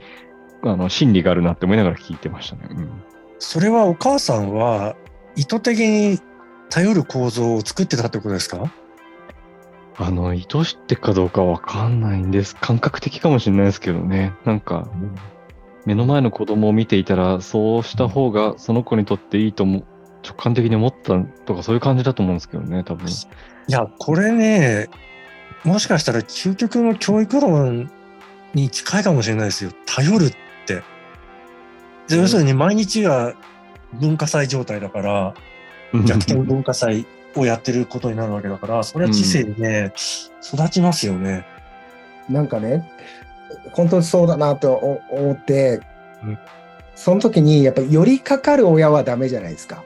[0.63, 2.69] あの、心理があるなって思いながら聞いてましたね。
[2.71, 3.03] うん。
[3.41, 4.95] それはお母さんは
[5.35, 6.21] 意図的に
[6.71, 8.73] 頼る構造を作ってたってことですか？
[9.97, 12.57] あの、意図してかどうかわかんないんです。
[12.57, 14.33] 感覚的かもしれないですけどね。
[14.45, 14.89] なんか、
[15.85, 19.85] 目の前の子供を見ていたら、そうした方がその子にとっていいとも
[20.25, 23.09] 直感的に思ったとかそういう感じだと思うんですけどね、多分。
[23.09, 23.13] い
[23.69, 24.89] や、これね、
[25.65, 27.91] もしかしたら究極の教育論
[28.55, 29.73] に近いかもしれないですよ。
[29.87, 30.31] 頼るっ
[30.67, 30.83] て。
[32.09, 33.35] で要するに毎日が
[33.95, 35.35] 文化祭状態だから、
[35.93, 39.93] 逆転文化祭をやってることになるわけだから、それは知性にね、
[40.43, 41.47] 育ちますよね。
[42.29, 42.91] なんかね、
[43.73, 44.73] 本当にそうだなと
[45.11, 45.81] 思って、
[46.23, 46.39] うん
[46.95, 49.83] その時にやっぱり寄りかかる親はダメじゃないですか。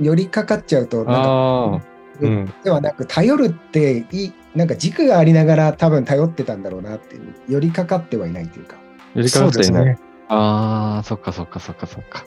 [0.00, 1.80] 寄りかかっちゃうと、なんかああ、
[2.20, 2.54] うん。
[2.64, 8.76] ではなく、頼るっていい、なんか軸がありながら多分頼ってたんだろうなっていう、寄りかかってはいないというか。
[9.14, 9.84] やり方っていない。
[9.84, 9.98] ね。
[10.28, 12.24] ああ、そっかそっかそっかそっか。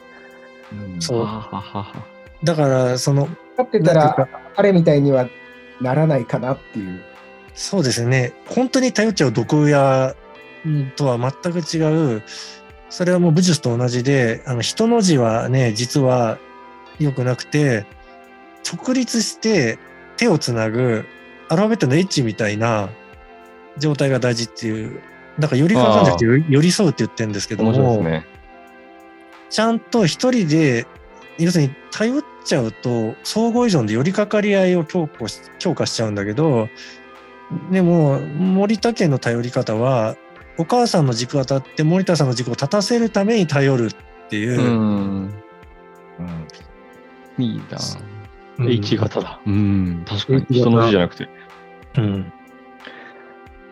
[0.71, 1.27] うんそう
[2.45, 5.27] だから、その、かってたら、彼みたいには
[5.81, 7.01] ならないかなっていう。
[7.53, 8.33] そうですね。
[8.47, 10.15] 本当に頼っちゃう毒親
[10.65, 12.23] うんとは全く違う。
[12.89, 16.37] それはもう武術と同じで、あの人の字はね、実は
[16.99, 17.85] 良くなくて、
[18.63, 19.77] 直立して
[20.17, 21.05] 手をつなぐ
[21.49, 22.89] アルファベットの H みたいな
[23.77, 25.01] 状態が大事っていう。
[25.39, 28.25] だから寄りかかんじゃなくて寄り寄り添うって言ってるんですけども、面白いですね。
[29.49, 30.85] ちゃんと一人で、
[31.39, 36.69] 要するに頼っちゃうと、相互依存で寄りかかり合いを強化し強化しちゃうんだけど、
[37.71, 40.15] でも、森田家の頼り方は、
[40.57, 45.33] お母さんの軸が立って森田さんの軸を立たせるために頼るっていうう、ん。
[46.19, 46.47] うん
[47.39, 47.77] いいな。
[48.59, 49.41] うん H 型だ。
[49.45, 50.05] うん。
[50.07, 51.27] 確かに人の字じゃなくて。
[51.97, 52.33] うん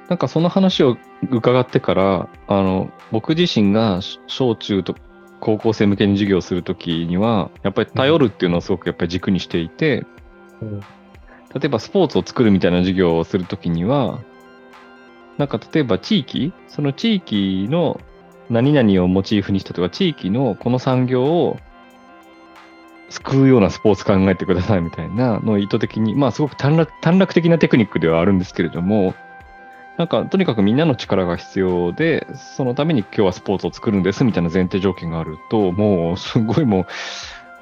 [0.10, 0.98] なんかその話を
[1.30, 4.94] 伺ってから、あの、僕自身が小中と
[5.42, 10.06] 高校生向けに授業をするときには、やっぱり頼るっていうのをすごくやっぱり軸にしていて、
[11.54, 14.20] 例えばスポーツを作るみたいな授業をするときには、
[15.38, 18.00] なんか例えば地域、その地域の
[18.50, 21.58] 何々をモチーフにしたとか、地域のこの産業を
[23.10, 29.14] 救うようなスポーツ考えてくださいみたいなのを意図的に、まあすごく短絡短絡的なテクニックではあるんですけれども、
[29.98, 36.88] なんかとにかくみんなの力が必要で、そのために今日はスポーツを作るんですみたいな前提条件があると、もうすごいも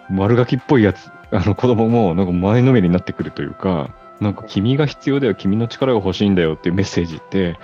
[0.10, 3.90] う丸書きっぽいやつ、あの子供もなんか前のめりになってくるというか、
[4.20, 7.58] なんか君が必要だよ、君の力が欲しいんだよっていうメッセージって、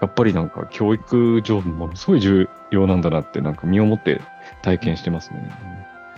[0.00, 4.20] やっぱりなんか教育上ものすごい重要なんだなってなんか身をもって
[4.62, 5.50] 体験してますね。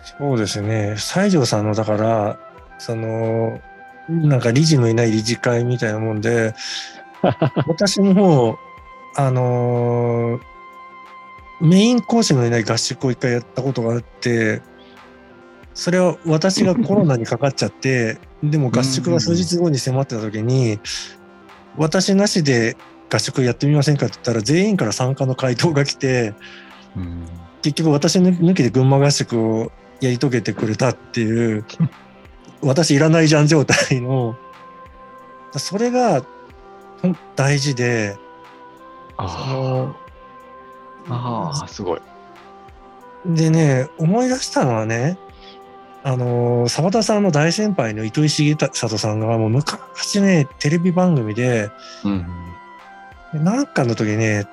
[0.03, 0.95] そうですね。
[0.97, 2.39] 西条さんの、だから、
[2.79, 3.61] その、
[4.09, 6.55] なんか理事のいない理事会みたいなもんで、
[7.67, 8.59] 私も、
[9.15, 10.59] あのー
[11.61, 14.63] メイン講師のいない合宿を一回やったことがあって、
[15.75, 20.79] それは私がコロナにかかっちゃって、 でも合宿が数日後に迫ってた時に、
[21.77, 22.77] 私なしで
[23.13, 26.35] 合宿やってみませんかって言ったら、全員から参加の回答が来て、
[26.97, 27.27] うん。
[27.63, 31.65] 結局私抜きで群馬合宿をやり遂げてくれたっていう、
[32.63, 34.37] 私いらないじゃん状態の、
[35.57, 36.25] それが
[37.37, 38.17] 大事で、
[39.17, 39.97] そあの
[41.09, 42.01] ああ、すごい。
[43.27, 45.19] でね、思い出したのはね、
[46.05, 51.71] あの、沢田さんの大先輩の糸井重里さんがもう昔ね、テレビ番組で、
[52.05, 52.27] うん。
[53.45, 54.47] なんかの時ね、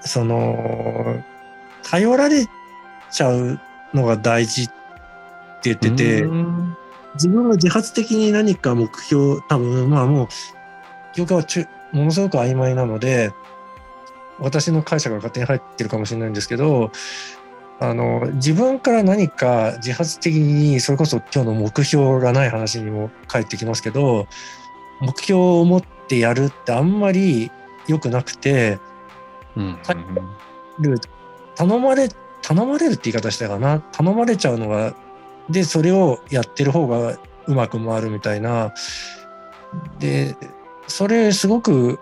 [0.00, 1.22] その、
[1.82, 2.46] 頼られ
[3.10, 3.58] ちゃう
[3.94, 4.74] のが大事って
[5.64, 6.76] 言ってて、うん
[7.14, 10.28] 自分が自発的に何か目標、多分、まあもう、
[11.14, 13.32] 記憶はちゅものすごく曖昧なので、
[14.38, 16.92] 私の解釈が勝手に入ってるかもしれないんですけど、
[17.80, 24.26] あの、自分から何か自発的に、それこそ今日の目標がない話にも返ってきますけど、
[25.00, 27.50] 目標を持ってやるってあんまり
[27.86, 28.78] 良くなくて、
[29.56, 29.78] うん
[30.80, 31.00] る
[31.56, 32.08] 頼まれ
[32.42, 33.80] 頼まれるって言い方したかな？
[33.80, 34.94] 頼まれちゃうのが
[35.50, 38.72] でそれをやってる方がうまく回るみたいな。
[39.98, 40.36] で
[40.88, 41.98] それすごく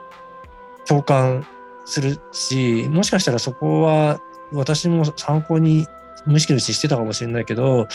[0.86, 1.46] 共感
[1.84, 4.20] するしもしかしたらそこは
[4.52, 5.86] 私も参考に
[6.26, 7.88] 無意識のうちしてたかもしれないけど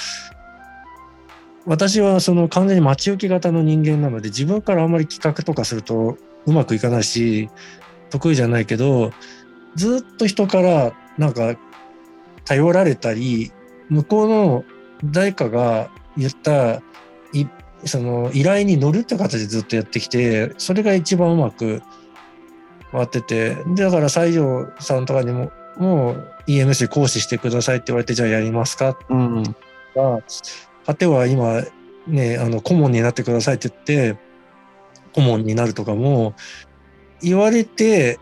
[1.66, 7.50] 私はその完全に待ち受け型の人間なので自分からあんまり企画とかするとうまくいかないし
[8.10, 9.12] 得意じゃないけど
[9.76, 11.56] ずっと人からなんか
[12.46, 13.52] 頼られたり
[13.90, 14.66] 向こうの
[15.06, 16.82] 誰かが言った
[17.86, 21.82] その依頼に乗るって形でずっとやってきてそれが一番うまく
[22.92, 28.98] 回っててでだから西条さんとかにももう EMS で講師してくださいって言われてじゃあやりますか？
[29.10, 29.44] うん。
[29.96, 30.22] が
[30.86, 31.64] 果ては今
[32.08, 33.84] ねあの顧問になってくださいって言っ
[34.16, 34.20] て
[35.14, 36.34] 顧問になるとかも
[37.22, 38.20] 言われて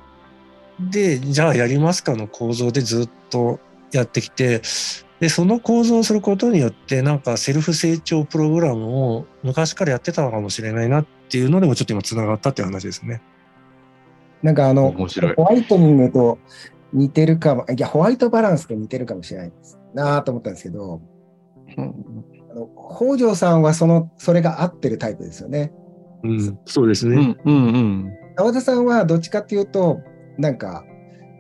[0.80, 3.60] でじゃあやりますかの構造でずっと
[3.92, 4.62] やってきて
[5.20, 13.22] でその構造をすることによってなんかセルフ成長プログラムを昔からやってたのかもしれないなっていうのでもちょっと今つながったっていう話ですね。
[14.42, 16.40] なんかあの、面白いホワイトニングと
[16.94, 19.52] 似てるかも、いや、ホワイトバランスと似てるかもしれない
[19.94, 21.02] なと思ったんですけど、
[21.78, 21.94] うん
[22.52, 25.72] あの北条さんはその、それが合ってるタイプですよね。
[26.24, 27.38] うん、そうですね。
[27.46, 28.14] うんうんうん。
[28.38, 30.00] 澤田さんはどっちかっていうと、
[30.38, 30.84] なんか、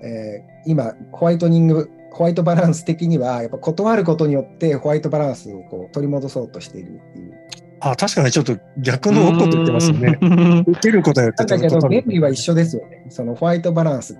[0.03, 7.33] えー今、ホワイトニング、ホワイトバランス的には、やっぱ断ることによってホワイトバランスをこう取り戻そうとしているっていう。
[7.81, 10.17] あ、確かにちょっと逆のこと言ってますよね。
[10.19, 10.63] ね。
[10.67, 13.05] 受けることによってだけど、原理は一緒ですよね。
[13.09, 14.17] そのホワイトバランス。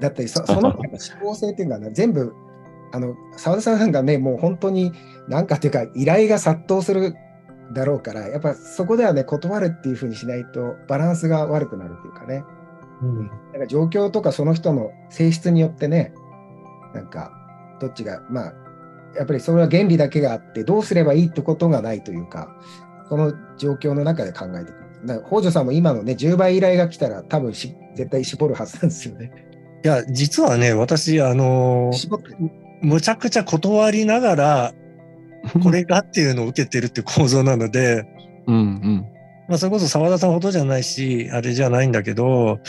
[0.00, 0.78] だってそ、その思
[1.22, 2.32] 考性っていうのはね、全部、
[2.92, 4.92] あの、澤田さんがね、もう本当に、
[5.28, 7.14] なんかっていうか、依頼が殺到する
[7.74, 12.44] だろうから、やっぱそこではね、断るっていうふうにしないと、バランスが悪くなるっていうかね。
[13.02, 16.14] うんなんか状況とかその人の性質によってね、
[16.94, 17.32] なんか、
[17.80, 18.54] どっちが、まあ、
[19.16, 22.56] やっぱりそれは原理だけがあって、どうすればいいってことがないというか、
[23.08, 25.06] その状況の中で考えていく。
[25.06, 29.32] だから北条さんも今のね、10倍依頼が来たら、多分し絶対絞るはずなんですよね。
[29.84, 31.90] いや、実はね、私、あの
[32.82, 34.74] むちゃくちゃ断りながら、
[35.62, 38.06] これがっていうのを受けてるって構造なので、
[38.46, 39.06] うんうん。
[39.48, 42.60] まあ、それこそ澤田さんほどじゃないし、あれじゃないんだけど、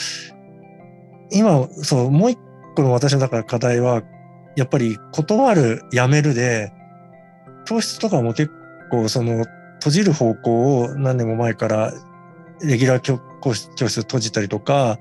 [1.31, 2.39] 今、そう、もう一
[2.75, 4.03] 個の私の中で課題は、
[4.55, 6.71] やっぱり断る、やめるで、
[7.65, 8.51] 教室とかも結
[8.91, 9.45] 構その
[9.79, 11.93] 閉じる方向を何年も前から
[12.61, 14.99] レギュラー教教室閉じたりとか、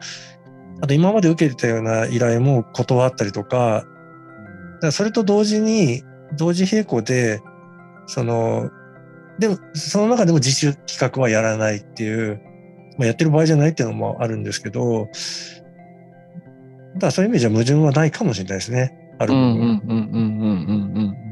[0.80, 3.86] あと今まで受けてたような依頼も断ったりとか、だか
[4.86, 6.02] らそれと同時に、
[6.36, 7.40] 同時並行で、
[8.06, 8.70] その、
[9.38, 12.40] でも、その中でも自主企画はやらないっていう、
[12.98, 15.08] まあ、やってる場合じゃないっていうのもあるんですけど、
[16.94, 19.01] だからそういう意味じゃ矛盾はないかもしれないですね。
[19.22, 21.22] あるうん部分はうんうんうんうんうん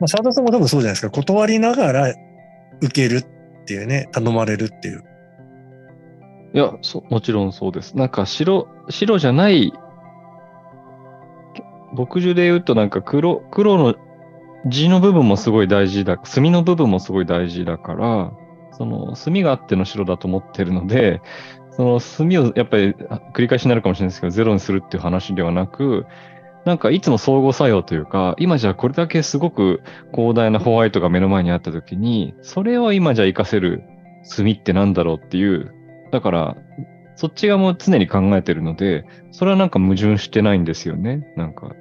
[0.00, 1.10] まあ、澤田さんも多分そうじゃないですか。
[1.10, 2.14] 断りながら
[2.80, 5.04] 受けるっていうね、頼まれるっていう。
[6.54, 7.96] いや、そもちろんそうです。
[7.96, 9.72] なんか白、白じゃない、
[11.94, 13.96] 牧樹で言うとなんか黒、黒の
[14.66, 18.32] 地の部分もすごい大事だ、墨の部分もすごい大事だから、
[18.72, 21.20] その墨があっての白だと思ってるので、
[21.72, 26.06] その墨をやっぱりあ繰り返しになるかもしれないですけど、ゼロにするっていう話ではなく、
[26.64, 29.82] なんかいつも相互作用というか、今じゃこれだけすごく
[30.14, 33.82] 広大なホワイトが目の前にあったときに、それを今じゃ活かせる
[34.24, 35.72] 墨ってなんだろうっていう、
[36.10, 36.56] だから、
[37.16, 41.32] そっち側も常に考えてるので、それはなんか矛盾してないんですよね。
[41.36, 41.72] なんか。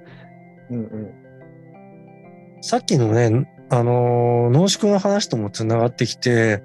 [0.70, 1.28] うんうん
[2.62, 6.64] さっきのね、あのー濃縮の話ともつながってきて、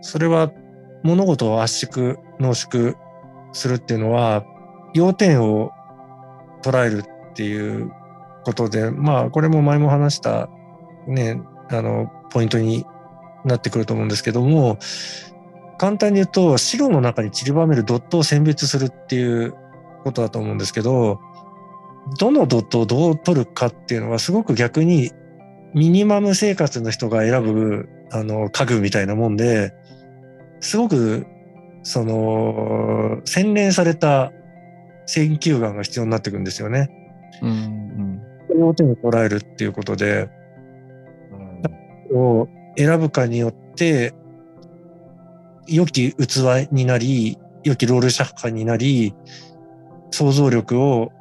[0.00, 0.52] それは
[1.02, 2.94] 物事を圧縮、濃縮
[3.52, 4.44] するっていうのは、
[4.94, 5.72] 要点を
[6.62, 7.90] 捉えるっていう
[8.44, 10.48] ことで、まあ、これも前も話した、
[11.06, 12.86] ね、あの、ポイントに
[13.44, 14.78] なってくると思うんですけども、
[15.78, 19.54] 簡単に言うと、白の中に散りばめるドットを選別するっていう
[20.04, 21.20] ことだと思うんですけど、
[22.18, 25.12] どのドットをどう取るかっていうのはすごく逆に
[25.74, 29.72] ミニマム生活の人が選ぶあの家具みたいなもんで、
[30.60, 31.26] すごく
[31.82, 34.32] その洗練された
[35.06, 36.90] 選球眼が必要になってくるんですよね。
[37.42, 38.20] うん
[38.54, 40.28] 要点を捉えるっていうことで、
[42.14, 44.14] を選ぶかによって、
[45.66, 49.14] 良き器になり、良きロールシャッカーになり、
[50.10, 51.12] 想像力を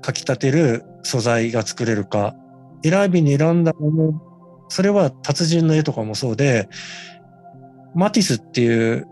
[0.00, 2.34] かき立てる素材が作れるか。
[2.82, 4.22] 選びに選んだもの、
[4.68, 6.68] それは達人の絵とかもそうで、
[7.94, 9.06] マティスっていう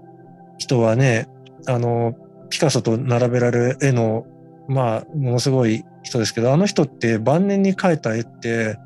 [0.58, 1.28] 人はね、
[1.66, 2.14] あの、
[2.50, 4.26] ピカソと並べられる絵の、
[4.68, 8.76] まあ、ものすごい人ですけど、あの人って晩年に描いた絵って、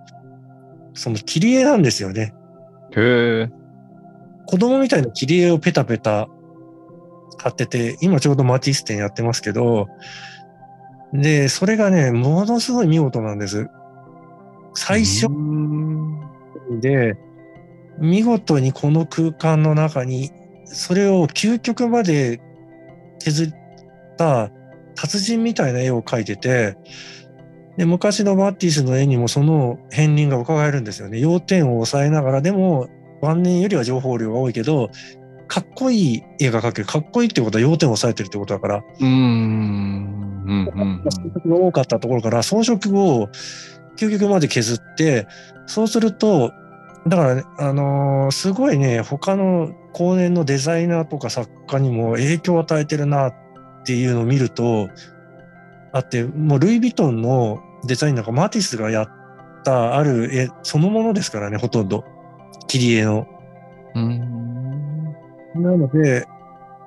[0.94, 2.32] その切り絵なんですよね。
[2.94, 3.02] うん。
[3.02, 3.50] へえ。
[4.46, 6.28] 子供みたいな切り絵をペタペタ
[7.38, 9.88] 買ってて、今ちょうどマティス展やってますけど、
[11.12, 13.68] で、それがね、ものすごい見事なんです。
[14.74, 16.20] 最初うん
[16.80, 17.14] で、
[17.98, 20.30] 見事にこの空間の中に、
[20.64, 22.40] それを究極まで
[23.24, 23.54] 削っ
[24.18, 24.50] た
[24.94, 26.76] 達人みたいな絵を描いてて、
[27.78, 31.18] で、昔のマティスの絵にもその片鱗が伺えるんですよね。
[31.18, 32.88] 要点を抑えながら、でも
[33.22, 34.90] 晩年よりは情報量が多いけど、
[35.48, 36.86] かっこいい絵が描ける。
[36.86, 40.44] かっこいいってことは要点を抑えてるってことだから、うん。
[40.46, 41.02] うん。
[41.44, 41.66] うん。
[41.66, 43.28] 多かったところから装飾を
[43.96, 45.26] 究極まで削って、
[45.66, 46.52] そうすると、
[47.06, 53.34] だからね、あのーすごいね、他の後年のデザイナーとか作家にも影響を与えてるなっ
[53.84, 54.88] ていうのを見ると、
[55.92, 59.08] あって、もうルイ・ヴィトンのデザインなんかマティスがやっ
[59.64, 62.04] たある絵そのものですからね、ほとんど。
[62.66, 63.26] 切り絵の。
[63.94, 65.04] うん。
[65.54, 66.26] なので、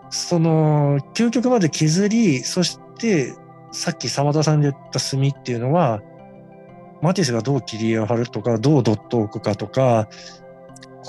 [0.10, 3.34] その、究極まで削り、そして、
[3.72, 6.02] さっき澤田さんで言った墨っていうのは、
[7.02, 10.08] マティスがどう切り絵を貼るとか、どうドットを置くかとか、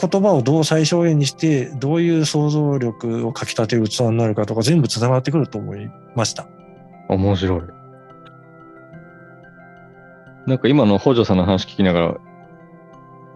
[0.01, 6.47] 言葉をどう最小限にして、どういう想像力をかき立てる器になるかとか、全部つながってくると思いました。
[7.09, 7.61] 面白い。
[10.47, 12.17] なんか今の北条さんの話聞きながら、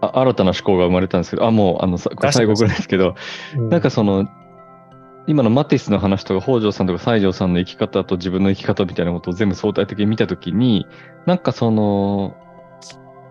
[0.01, 3.15] あ新たな思考が生まれたんですけど、あ、もう、あの、最後ぐらいですけど、
[3.69, 4.27] なんかその、
[5.27, 10.87] 今のマティスの話とか、北条さんとか西条さんの生き方と自分の生き方みたいなことを全部相対的に見たときに、
[11.25, 12.35] なんかその、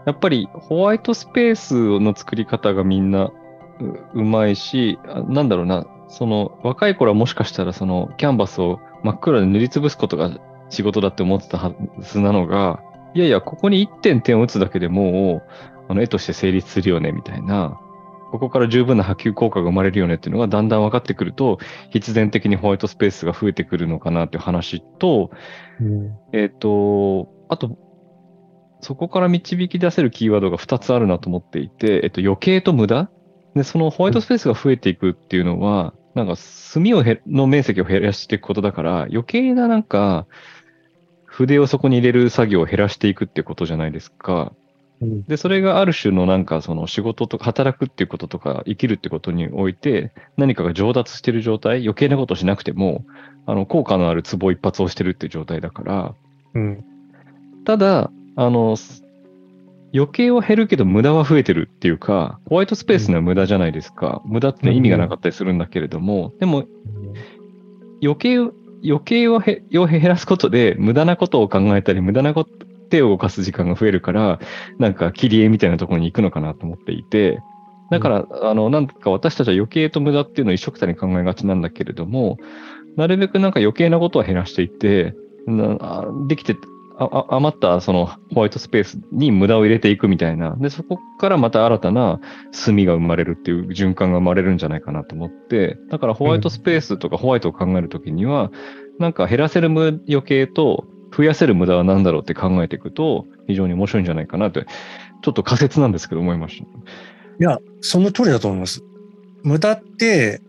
[0.06, 3.32] やっぱりホワイトスペースの作り方がみんな
[3.80, 10.38] ううまいし、あなんだろうな、その若い頃はもしかしたらそのキャンバスを真っ黒で塗りつぶすことが
[10.70, 12.80] 仕事だって思ってたはずなのが、
[13.14, 15.50] いやいや、ここに1点点を打つだけでもう、
[15.88, 17.78] あの絵として成立するよね、みたいな。
[18.30, 21.58] ここから十分な波及効果が生まれるよねっていうのがだんだん分かってくると、
[21.90, 25.30] 必然的にホワイトスペースが増えてくるのかなっていう話と、
[25.80, 27.76] うんえっ、と、あと、
[28.82, 33.10] そこから導き出せるキーワードが2つあるなと思っていて、えっ、と、余計と無駄？
[33.54, 40.26] で、そのホワイトスペースが増えていくっていうのは、なんか墨をへの面積を減らしていくことだから、余計ななんか、
[41.24, 44.52] 筆をそこに入れる作業を減らしていくってことじゃないですか。
[45.00, 45.22] うん。
[45.24, 53.04] で、それがある種のなんかその仕事とか働くっていうこととか生きるってことにおいて何かが上達してる状態、余計なことをしなくても、
[53.46, 56.14] あの、効果のあるツボ一発をしてるっていう状態だから、
[56.54, 56.84] うん。
[57.64, 59.02] ただ、あの、す
[59.94, 64.22] 余計は減るけど無駄は増えてるっていうか、ホワイトスペースには無駄じゃないですか。
[64.24, 66.64] 無駄ってね意味がなかったりするんだけれども、でも
[68.02, 69.62] 余計、余計を減
[70.02, 72.50] らすことで、無駄なことを考えたり、無駄なこと、
[72.90, 74.40] 手を動かす時間が増えるから、
[74.78, 77.40] なんか切り絵みたいなところに行くのかなと思っていて、
[77.90, 82.38] だから、あの、なんか私たちは余計と無駄っていうのを一緒くたに考えがちなんだけれども、
[82.96, 85.14] なるべくなんか余計なことは減らしていって、
[86.28, 86.56] できて、
[87.04, 90.56] あ余ったそのホワイトスペースに無駄を入れていくみたいな。
[90.56, 92.20] で、そこからまた新たな
[92.52, 98.50] 墨が生まれるっていう循環が生まれるんじゃないかなと思って、だからホワイトスペースとかホワイトを考えるときには、
[98.98, 100.86] なんか減らせる余計と
[101.16, 104.66] 増やせる無駄は何だろうって考えていくと、非常に面白いんじゃないかなって、
[105.22, 106.64] ちょっと仮説なんですけど思いました。
[106.64, 106.68] い
[107.38, 108.82] や、その通りだと思います。
[109.42, 110.40] 無駄って、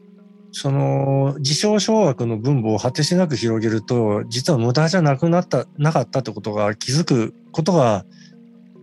[0.55, 8.05] その、自称小学の分母を果てしなく広げると、実は無駄じゃなくなった、なかったってことが気づくことが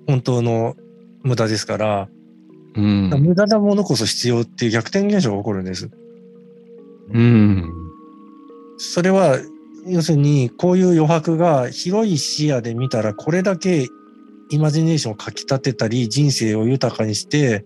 [0.09, 0.75] 本当の
[1.23, 2.09] 無駄ですから、
[2.75, 3.11] うん。
[3.11, 5.89] 無駄なものこそ必要っていう逆転現象が起こるんです。
[7.13, 7.73] うん。
[8.77, 9.39] それは、
[9.87, 13.87] 要するに、こういう余白が広い視野で見たら、これだけ
[14.51, 17.65] イマジネーションをかき立てたり、人生を豊かにして、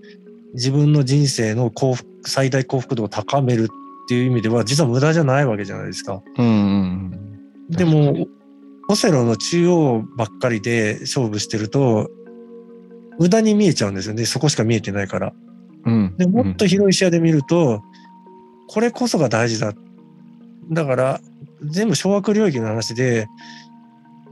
[0.52, 3.70] 自分の人生の幸福、最大幸福度を高める
[4.04, 6.22] っていう意味では、実は無駄じゃないわけじゃないですか。
[6.38, 7.20] うんうん
[7.70, 8.26] でも、
[8.88, 12.10] オセロの中央ばっかりで勝負してると、
[13.18, 14.26] 無駄に見えちゃうんですよね。
[14.26, 15.32] そこしか見えてないから。
[15.86, 16.14] うん。
[16.18, 17.82] でもっと広い視野で見ると、
[18.68, 19.72] これこそが大事だ。
[20.70, 21.20] だから、
[21.62, 23.28] 全部小学領域の話で、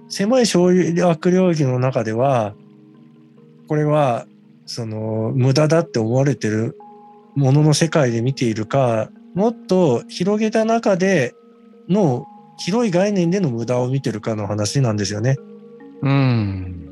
[0.08, 2.54] 狭い小学領域の中では、
[3.68, 4.26] これは、
[4.66, 6.76] その、無駄だって思われてる
[7.34, 11.34] ものの世界で見ているか、もっと広げた中で
[11.88, 12.26] の、
[12.58, 15.36] 広い概念での無駄を見てるかの話なんですよね。
[16.02, 16.82] うん。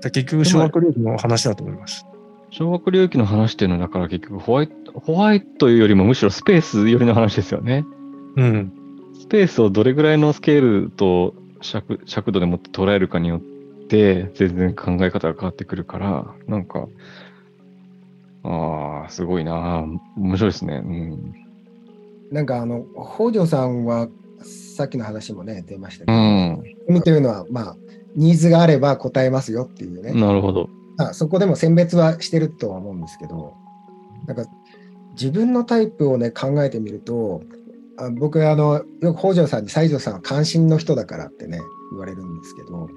[0.00, 2.06] だ結局、小学領域の話だと思います。
[2.50, 7.84] 小学領域の話っていうのは、だから結局ホワイト、ホワイトよりもむしろスペース寄りの話ですよね。
[8.36, 8.72] うん。
[9.20, 13.40] スペースをどれぐらいのスケールと尺尺度でもって捉えるかによっ
[13.88, 16.88] て、全然考え方が変わってくるから、なんか、
[18.48, 19.84] ああ、すごいな
[20.16, 20.82] 面白いですね。
[20.82, 21.34] うん。
[22.32, 22.84] なんかあの、
[23.16, 24.08] 北条さんは
[24.42, 26.62] さっきの話もね、出ましたけうど、ん。
[26.88, 27.76] 海というのは、まあ、
[28.16, 30.68] ニーズがあれば答えますよっていうね、なるほど。
[30.96, 33.54] まあ、そこでも選別はしてるとは思うんですけど、
[34.26, 34.46] なんか
[35.12, 37.42] 自分のタイプをね、考えてみると、
[37.98, 42.88] あ僕あの、よく北条さんに西条さんは関心の人だからってね、言われるんですけど、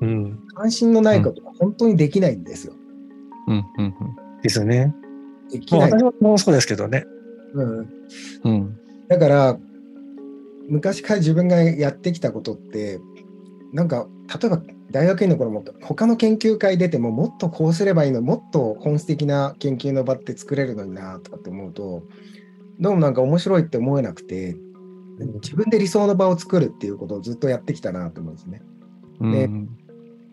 [0.00, 0.40] うん。
[0.54, 2.74] 関心のないことは本当にできないんですよ。
[3.48, 3.94] うん、うん、
[4.48, 4.94] ですよね。
[5.50, 5.90] できない。
[5.90, 7.04] まあ私もそうですけどね。
[7.54, 7.88] うん、うん。
[8.44, 8.78] うん。
[9.08, 9.58] だから、
[10.68, 13.00] 昔から自分がやってきたことって、
[13.72, 22.04] なんか、例えば大学院の頃も、他の研究会出ても、もっとこうすればいいのに、もっと本質的な研究の場って作れるのになとかって思うと、
[22.78, 24.56] どうもなんか面白いって思えなくて、
[25.42, 28.62] 自分で理想の場を作るっていうことをずっとやってきたなと思うんですね。
[29.20, 29.68] うん。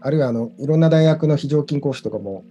[0.02, 2.44] あるいはあのいろんな大学の非常勤講師とかも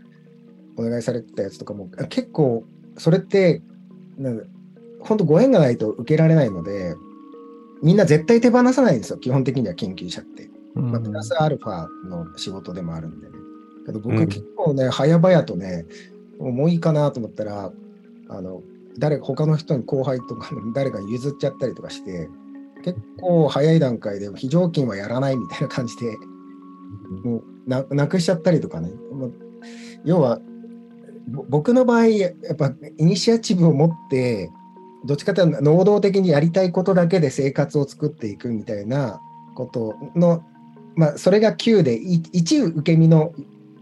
[0.77, 2.65] お願いされてたやつとかも結構
[2.97, 3.63] それって
[4.19, 4.45] なんか
[5.01, 6.95] 本当ご縁がないと受けられないので、
[7.83, 10.49] みんな絶対手放さないんですよ、基本的には研究者って。
[10.75, 13.33] まあ、プラスアルファの仕事でもあるんでね。
[13.85, 15.87] けど僕うん結構ね、早々とね、
[16.39, 17.73] もういいかなと思ったら、
[18.29, 18.63] あの、
[18.99, 22.29] 誰、他の人に後輩とかの誰かに譲っちゃったりとかして、
[22.85, 26.17] 結構早い段階で非常勤はやらないみたいな感じで、
[27.25, 28.91] もうななくしちゃったりとかね。
[29.13, 29.33] もう
[30.05, 30.52] 要は、ぼ
[31.27, 34.51] 僕の場合、やっぱイニシアチブを持って、
[35.05, 39.21] どっちかというと能動的にやりたいことだけで生活を作っていくみたいな
[39.55, 40.45] ことの、
[40.95, 43.33] まあ、それが9でい一受け身の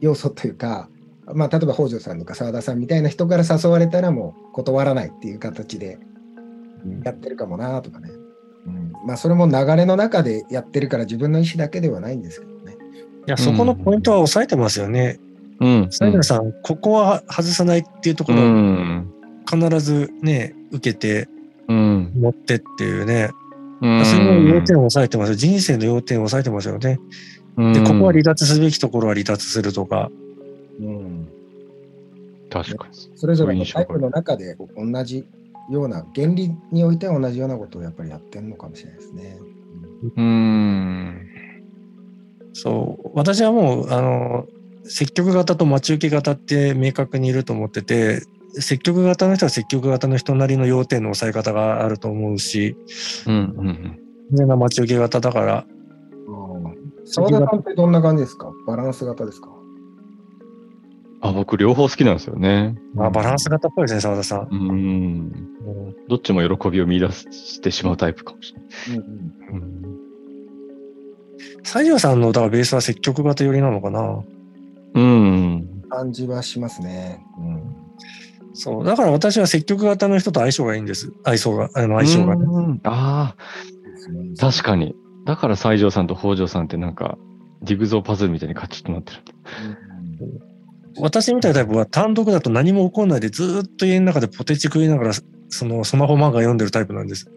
[0.00, 0.88] 要素というか、
[1.26, 5.98] まあ、例えば北条さんとか澤田さんみたいな人から誘われたらもう断らないっていう形で
[7.04, 8.10] やってるかもなとかね。
[8.66, 12.76] うん、まあそれも流れの中でやってるから自分の意思だけではないんですけどね。
[13.26, 15.18] いや、そこのポイントは抑えてますよね。
[15.18, 15.29] うん。
[15.60, 19.12] 西村さん、ここは外さないっていうとこうろをん。
[19.48, 21.28] 必ずね、受けて
[21.68, 22.12] うん。
[22.18, 23.30] 持ってっていうね、
[23.80, 24.04] うん。
[24.04, 25.34] それの要点を抑えてますよ。
[25.36, 26.98] 人生の要点を抑えてますよね。
[27.56, 30.10] で、ここは離脱すべきところは離脱するとか。
[30.80, 31.28] うん、
[32.48, 32.94] 確かに。
[33.14, 35.26] それぞれのタイプの中で同じ
[35.70, 39.38] ような、原理においては同じようなことをやっぱりやってるのかもしれないですね。
[40.16, 41.26] うん。
[42.52, 43.10] そう。
[43.14, 44.46] 私はもう、あの、
[44.84, 48.22] 積極型と待ち受け型って明確にいると思ってて、
[48.54, 52.76] 積極型の人は積極型の人なりの要点の抑え方があると思うし、
[53.26, 53.34] うん。
[53.34, 54.00] うん。
[54.32, 55.66] 全然待ち受け型だから、
[57.04, 58.52] 澤田さんってどんな感じですか？
[58.66, 59.48] バランス型ですか？
[61.22, 62.76] あ、僕両方好きなんですよね。
[62.94, 64.48] まあ、バランス型っぽいですね、澤田さん。
[64.50, 64.68] うん。
[64.68, 65.32] うん
[66.08, 68.60] どっちも喜びを見出してしまうタイプかもしれ
[68.94, 68.98] ない。
[68.98, 70.00] うんうんうん。
[71.62, 74.24] 西条さんのだからベースは積極型寄りなのかな？
[74.94, 75.82] うん。
[75.88, 77.24] 感じはしますね。
[77.38, 77.80] うん
[78.52, 78.84] そう。
[78.84, 81.12] だから私は積極型の人と相性がいいんです。
[81.24, 82.44] 相性が、あの相性がね。
[82.44, 83.36] うんああ、
[84.38, 84.94] 確かに。
[85.24, 87.16] だから西条さんと北条さんってなんか、
[87.62, 89.18] ジグゾーパズルみたいにカチッとなってる。
[90.98, 95.12] 私みたいなタイプは単独だと何も起こんないでずーっと家の中でポテチ食いながら
[95.48, 97.30] そのスマホ漫画読んでるタイプなんです。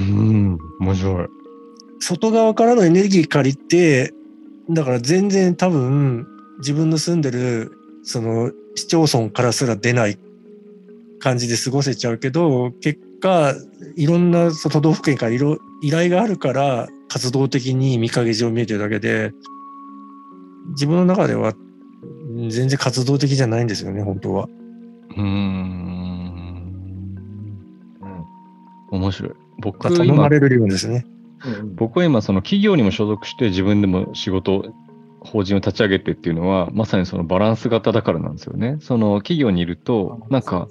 [0.00, 0.58] うん。
[0.80, 1.26] 面白い。
[2.00, 4.12] 外側からのエネルギー借りて、
[4.70, 6.26] だから全然多分
[6.62, 7.72] 自分の住んでる
[8.04, 10.18] その市町村からすら出ない
[11.18, 13.54] 感じで過ごせちゃうけど、結果
[13.96, 19.32] いろんな都道府県からいろ依頼があるから活動的に見影上見えてるだけで、
[20.70, 21.52] 自分の中では
[22.48, 24.48] 全然活動的じゃないんですよね、本当は。
[25.10, 25.24] うーん。
[28.00, 29.32] うん面白い。
[29.58, 31.04] 僕まあ、頼ま今、れる理論ですね。
[31.44, 34.72] うん僕は今、その企業にも所属して自分でも仕事、
[35.24, 38.78] 法人を立ち上げてっていうのは、まさにそのバランス型だからなんですよね。
[38.80, 40.68] その企業にいると、なんか、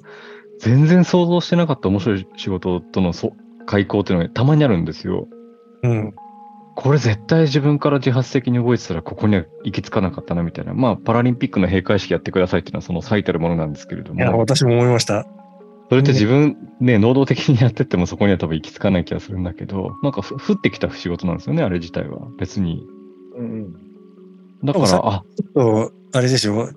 [0.60, 3.34] 全然想像してなかった面白い仕事とのそ
[3.66, 5.28] 開口っていうのがたまにあるんですよ。
[5.84, 6.14] うん。
[6.76, 10.74] これ絶対自分から自発的に動いてたらここには行き着かなかったなみたいな。
[10.74, 15.26] まあ、パラリンピックの閉会式やってくださいっていうのはその最たるものなんですけれどいや、も、私も思いました。
[15.90, 22.28] それって自分ね、能動的にやってってもそこには多分行き着かない気がするんだけど、なんかふ降ってきた仕事なんですよね、あれ自体は。
[22.38, 22.86] 別に。
[23.36, 23.91] うん
[24.64, 26.68] だから、あ、ちょっと、あれでしょ？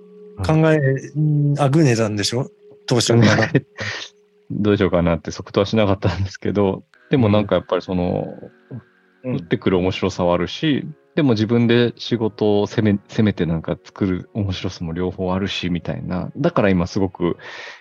[0.44, 0.78] 考え、
[1.18, 2.50] んあぐねたんでしょ？
[2.86, 3.52] 当初から。
[4.50, 8.26] どうしようかなって即答はしなかったんですけど、でもなんかやっぱりその、
[8.80, 8.90] うん
[9.26, 16.30] 降ってくる面白さはあるし、でも自分で仕事を攻め、攻めてなんか作る面白さも両方あるし、みたいな。
[16.36, 17.38] だから今すごく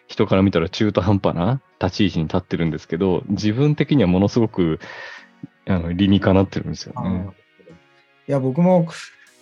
[0.07, 4.79] 人から見たら中途半端な立ち位置に立ってるんですけど、自分的にはものすごく、
[5.67, 7.27] あの、理にかなってるんですよね。
[8.29, 8.87] いや、僕も、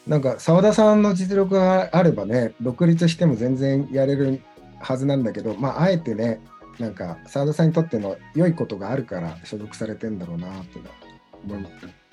[0.08, 4.42] なんか、澤田さんの実力があればね、独立しても全然やれる
[4.80, 6.40] はずなんだけど、まあ、あえてね、
[6.80, 10.96] なんか、澤田さんにとっての良いことがあるから所属されてんだろうなっていうのは
[11.60, 11.70] 思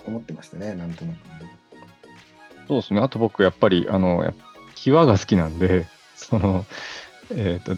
[0.06, 1.16] 思ってましたね、なんとなく。
[2.66, 3.00] そうですね。
[3.00, 4.32] あと僕、やっぱり、あの、
[4.74, 6.66] 際が好きなんで、その、
[7.30, 7.74] えっ、と、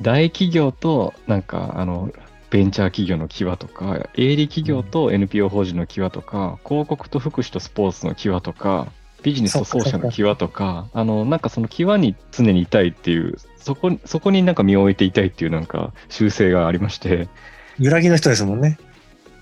[0.00, 2.12] 大企業と、なんか、あの、
[2.50, 8.88] ベンチャー企業の際とか、営利企業と NPO 法人の際とか、広告と福祉とスポーツの際とか、
[9.26, 17.28] ビジネスとソーシャルの際とか、あの、なんかその際に常にいたいっていう、そこに、そこになんか身を置いていたいっていうなんか習性がありまして、
[17.76, 18.78] 揺らぎの人ですもんね。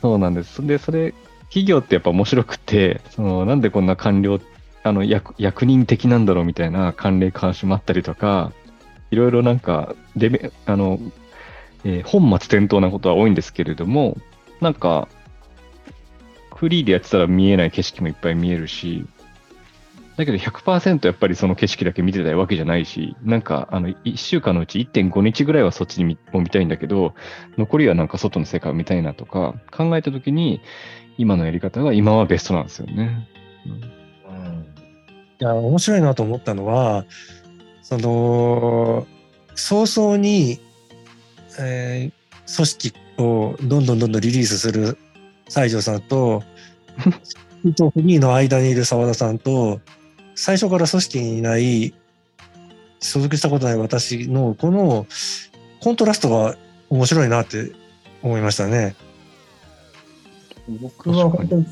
[0.00, 0.66] そうなんです。
[0.66, 1.12] で、それ、
[1.48, 4.40] 企業ってやっぱ面白くて、その、なんでこんな官僚、
[4.84, 8.52] あの、役、役人的なんだろうみたいな慣例監視もあったりとか、
[9.10, 10.98] いろいろなんか、デメ、あの、
[11.84, 14.16] えー本末転倒なことは多いんですけれども、
[14.62, 15.08] なんか、
[16.56, 19.04] フリーでやってたら見えない景色もいっぱい見えるし、
[20.16, 27.14] だけど100%やっぱりその景色だけ見てたいわけじゃないし、なんかあの1週間のうち1.5日ぐらいはそっちに見も見たいんだけど、
[27.58, 30.60] 残りはなんか外の世界を見たいなとか考えたときに、
[31.18, 33.28] 今のやり方が今はベストなんですよね。
[35.40, 37.04] いや、面白いなと思ったのは、
[37.82, 39.06] その、
[39.54, 40.60] 早々に、
[41.58, 44.98] えー組織をどんどんどんどんリリースする
[45.48, 46.42] 西条さんと、
[47.76, 49.80] とフリーの間にいる澤田さんと、
[50.34, 51.94] 最初から組織にいない、
[53.00, 55.06] 所属したことない私の、この
[55.80, 56.56] コントラストが
[56.90, 57.72] 面白いなって
[58.22, 58.96] 思いましたね。
[60.68, 61.66] 僕は本当に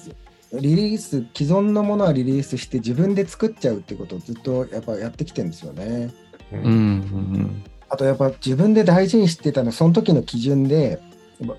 [0.60, 6.12] リリース、既存のものはリリースして自分で作っちゃうってことをずっとやっぱやってきてるんですよね。
[6.52, 10.98] うんうんあとやっぱ自分で大事にしてたのはその時の基準で、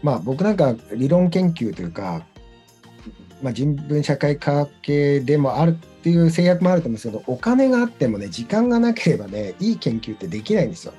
[0.02, 2.26] まあ僕なんか理論研究というか、
[3.44, 10.94] まあ、人文社会科学系でもあるっていう制約もあると思うんですけど、お金があってもね、時間がなければね、いい研究ってできないんですよ。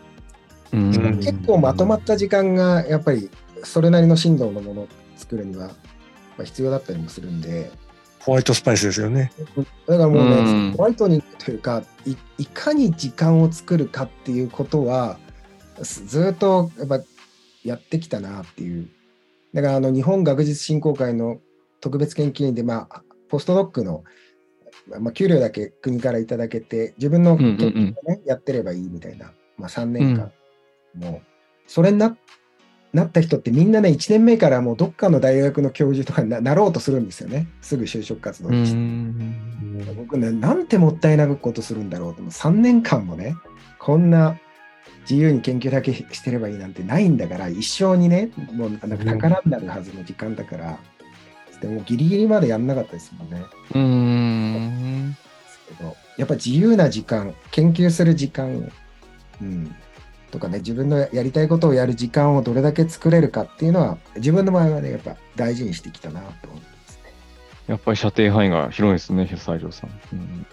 [0.72, 3.30] 結構まとまった時間がやっぱり
[3.64, 5.74] それなりの振動のものを作るにはま
[6.40, 7.70] あ必要だったりもするんで、
[8.18, 9.30] ホワイトスパイスですよね。
[9.86, 15.18] だからもうね、うんホワイトニングというかい、いかに時間を作るかっていうことは、
[15.82, 17.00] すずっとやっぱ
[17.62, 18.88] やってきたなっていう。
[19.52, 21.40] だからあの日本学術振興会の
[21.82, 24.04] 特別研究員で、まあ、ポストドックの、
[24.86, 30.32] まあ、給料だけ国からいただけて、自分の研究をね、やってればいいみたいな、まあ、3年間。
[30.94, 31.26] もう、
[31.66, 32.16] それにな
[32.94, 37.48] なった人ってみんなね、1年目からもうどっかの大学の教授とかにななろうとするんですよね。
[37.60, 38.76] すぐ就職活動うにして。
[38.76, 42.30] ん僕ね、なんてもったいなくことするんだろうと思う。
[42.30, 43.36] 3年間もね、
[43.80, 44.38] こんな
[45.10, 50.78] 自由に研究だけしてればいいなんてないんだから、一生にね、もうなんか宝になるはずの時間だから、
[51.64, 53.42] でもギリギリまでやんなかったですもんね。
[53.74, 55.16] うんで
[55.48, 58.70] すけど、やっぱ自由な時間、研究する時間、
[59.40, 59.74] うん、
[60.30, 67.12] とかね、自分のやりたいことをやる時間をどれだけ作れるかっていうのは、自分の場合はね、やっぱ大事にしてきたなと思いますね。
[67.68, 69.90] やっぱり射程範囲が広いですね、西条さん。
[70.12, 70.46] うん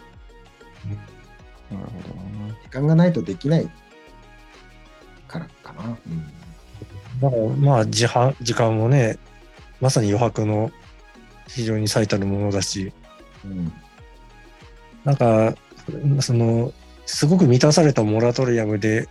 [1.71, 2.15] なるほど
[2.47, 2.53] な。
[2.63, 3.69] 時間がないとできない
[5.27, 5.97] からかな。
[6.07, 6.31] うん
[7.61, 9.19] まあ時間時間もね
[9.81, 10.71] まさに余白の
[11.47, 12.91] 非常に最たるものだし
[13.45, 13.73] うん
[15.03, 15.55] なんか
[16.21, 16.73] その
[17.05, 19.07] すごく満たされたモラトリアムで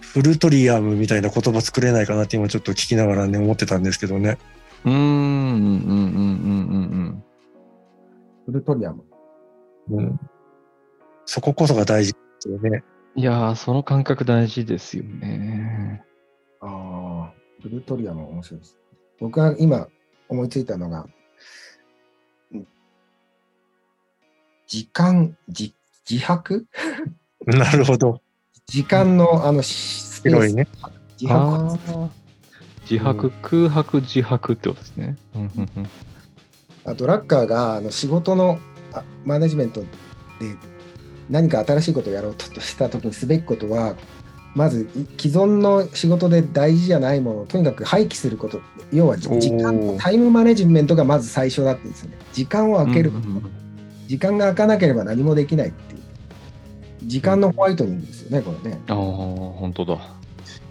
[0.00, 4.38] フルトリアムみたいな言葉作れないかなって今ちょっと聞きながらね思ってたんですけどね。
[4.84, 5.02] うーん、うん、
[5.56, 7.24] うん、うん、うん
[8.46, 9.04] フルトリアム。
[9.90, 10.20] うん、
[11.24, 12.84] そここそが大事ですよね。
[13.16, 13.22] うん。
[13.22, 16.02] いやー、その感覚大事ですよね。
[16.60, 17.32] ああ、
[17.62, 18.78] フルトリアム面白いです。
[19.20, 19.88] 僕が今
[20.28, 21.06] 思いついたのが、
[24.74, 25.72] 時間、じ
[26.04, 26.66] 自白？
[27.46, 28.20] なるほど。
[28.66, 30.36] 時間のあのスペース。
[30.36, 30.66] 広いね。
[31.20, 31.78] 自白
[32.90, 35.16] 自白、空白、自白ってことですね。
[35.36, 35.88] うんうんうん
[36.86, 38.58] あとラッカーがあの仕事の
[38.92, 39.86] あマネジメントで
[41.30, 43.94] 何か新しいことをやろうとした時にすべきことは
[44.54, 48.60] まずい既存の仕事で大事じゃないものをとにかく廃棄すること。
[48.92, 52.18] 要は時間タイムマネジメントがまず最初だったんですよね。
[52.32, 53.63] 時間を空ける、うんうんうん
[54.06, 56.00] 時間が空かなければ何もできないっていう
[57.04, 59.98] 時間のホワイトニングですよねこれねああ、本当だ。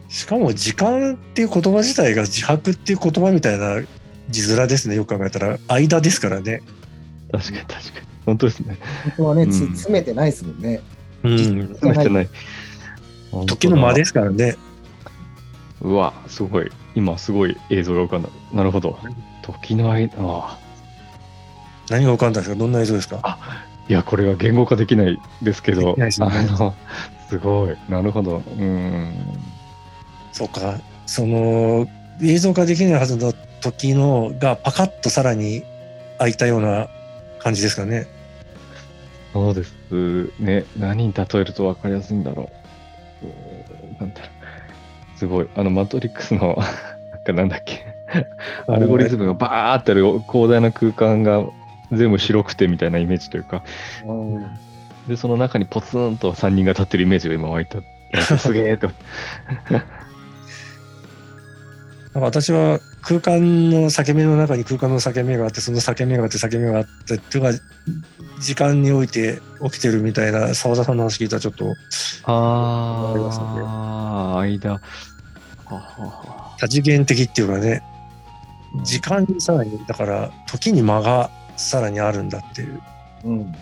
[0.09, 3.81] しかも時間っていう言葉自体が自白っていう言葉みたいな
[4.29, 4.95] 字面ですね。
[4.95, 6.61] よく考えたら間ですからね。
[7.31, 7.83] 確かに確かに。
[8.25, 8.77] 本当ですね。
[9.03, 10.81] 本当はね、つうん詰めてないですもんね
[11.23, 11.37] うん。
[11.37, 12.29] 詰めてない。
[13.47, 14.55] 時の間ですからね。
[15.81, 16.71] うわ、すごい。
[16.95, 18.29] 今、すごい映像が浮かんだ。
[18.53, 18.97] なるほど。
[19.41, 20.59] 時の間、あ
[21.89, 22.55] 何が浮かんだんですか？
[22.59, 23.19] どんな映像ですか？
[23.23, 23.37] あ。
[23.89, 26.73] いや、これは言語化できないですけど、ねあの、
[27.29, 27.75] すごい。
[27.89, 28.41] なるほど。
[28.57, 29.13] うん。
[30.31, 30.79] そうか。
[31.05, 31.85] その
[32.21, 35.63] 映像化できないはずの時のがパカッとさらに
[36.17, 36.87] 開いたような
[37.39, 38.07] 感じですかね？
[39.33, 39.73] そうです
[40.39, 40.63] ね。
[40.77, 42.49] 何に例えると分かりやすいんだろ
[43.21, 43.25] う。
[43.25, 44.27] うーなんだろ
[45.15, 45.19] う。
[45.19, 45.49] すごい。
[45.55, 46.57] あの、マトリックスの、
[47.27, 47.85] なんだっけ。
[48.67, 51.43] アルゴリズムがバーってある広大な空間が
[51.97, 53.63] 全部白くてみたいなイメージというか、
[55.07, 57.79] で、その中にポツンと3人が立ってるイメージが今湧いた。
[58.37, 58.91] すげえと。
[62.13, 67.57] なんか私は空間の裂け目の中に空間の裂け目があってその裂け目があって裂け目があってっていうのが
[68.39, 71.73] 時間において起きてるみたいな澤田さんの話聞いたらちょっと
[72.25, 74.73] あありますねあ、間。
[74.73, 74.79] は
[75.65, 77.81] はは多次元的っていうかね
[78.83, 82.81] 時間にさらにだから時に間がさらにあるんだっていう
[83.23, 83.53] うんうん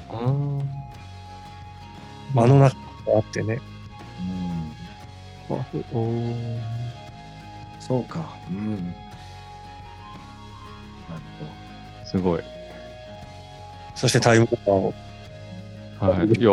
[2.34, 2.76] 間の中
[3.08, 3.60] があってね。
[5.50, 6.60] うん、おー
[7.80, 8.38] そうか。
[8.50, 8.70] うん。
[8.70, 8.84] なる
[12.06, 12.42] すごい。
[13.96, 14.94] そしてタイムオーバーを。
[16.00, 16.28] はい。
[16.28, 16.50] いや、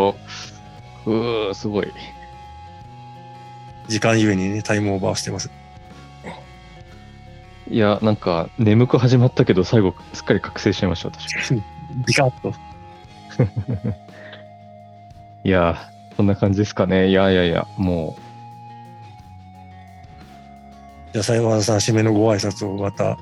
[1.07, 1.93] うー、すごい。
[3.87, 5.51] 時間ゆえにね、タイムオーバーしてます。
[7.71, 11.55] いや、なんか、眠く始まったけど、最後、すっかり覚醒しちゃいました、私。
[12.07, 12.55] ビカッと。
[15.45, 17.09] いや、そんな感じですかね。
[17.09, 18.17] いやいやいや、も
[21.13, 23.19] じゃあ、西山さん、締めのご挨拶をまた。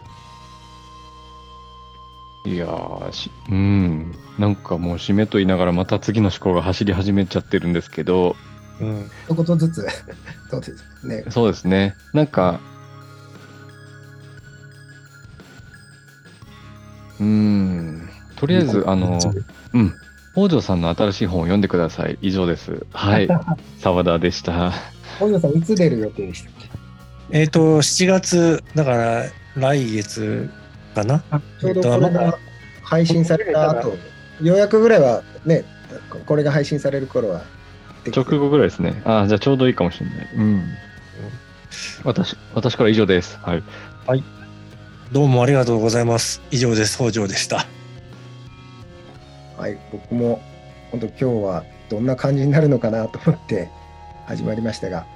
[2.44, 4.14] う、いやーし、うん。
[4.38, 8.36] なんかもう締めと言いながら、また次の思考が走り始めちゃってるんですけど、
[8.80, 9.10] うん。
[9.28, 9.86] 一言ずつ。
[10.50, 11.24] そうですね。
[11.30, 11.94] そうですね。
[12.12, 18.08] なんか、うーん。
[18.36, 19.18] とりあえず、あの、
[19.72, 19.94] うん。
[20.34, 22.18] 北条さんの新しい本を読んでください。
[22.20, 22.84] 以上です。
[22.92, 23.28] はい。
[23.78, 24.72] 沢田でした。
[25.18, 26.68] 本庄さん、いつ出る予定でしたっけ？
[27.30, 29.24] えっ、と、7月、だから、
[29.56, 30.50] 来月
[30.94, 31.22] かな？
[31.60, 32.38] ちょうどこれが
[32.82, 33.96] 配信された後、
[34.42, 35.64] ようやくぐらいはね、
[36.26, 37.42] これが配信される頃は
[38.14, 39.00] 直後ぐらいですね。
[39.04, 40.28] ああ、じゃあちょうどいいかもしれない。
[40.36, 40.62] うん。
[42.04, 43.38] 私、私から以上です。
[43.42, 43.62] はい。
[45.12, 46.42] どうもありがとうございます。
[46.50, 46.96] 以上です。
[46.96, 47.66] 北条でした。
[49.56, 50.40] はい、僕も
[50.90, 53.70] 本当今日はどんな感じになるのかなと思って
[54.26, 55.06] 始まりましたが、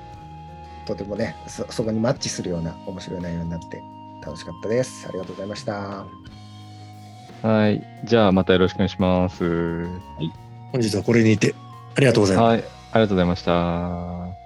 [0.87, 3.83] とてもね、そそこにマッチするような面白い内容になって
[4.25, 5.09] 楽しかったです。
[5.09, 6.07] ありがとうございました。
[7.43, 7.85] はい。
[8.05, 9.87] じゃあまたよろしくお願いします。
[10.71, 11.55] 本日はこれにて、
[11.97, 12.47] ありがとうございます。
[12.47, 12.59] はい。
[12.93, 14.40] ありがとうございました。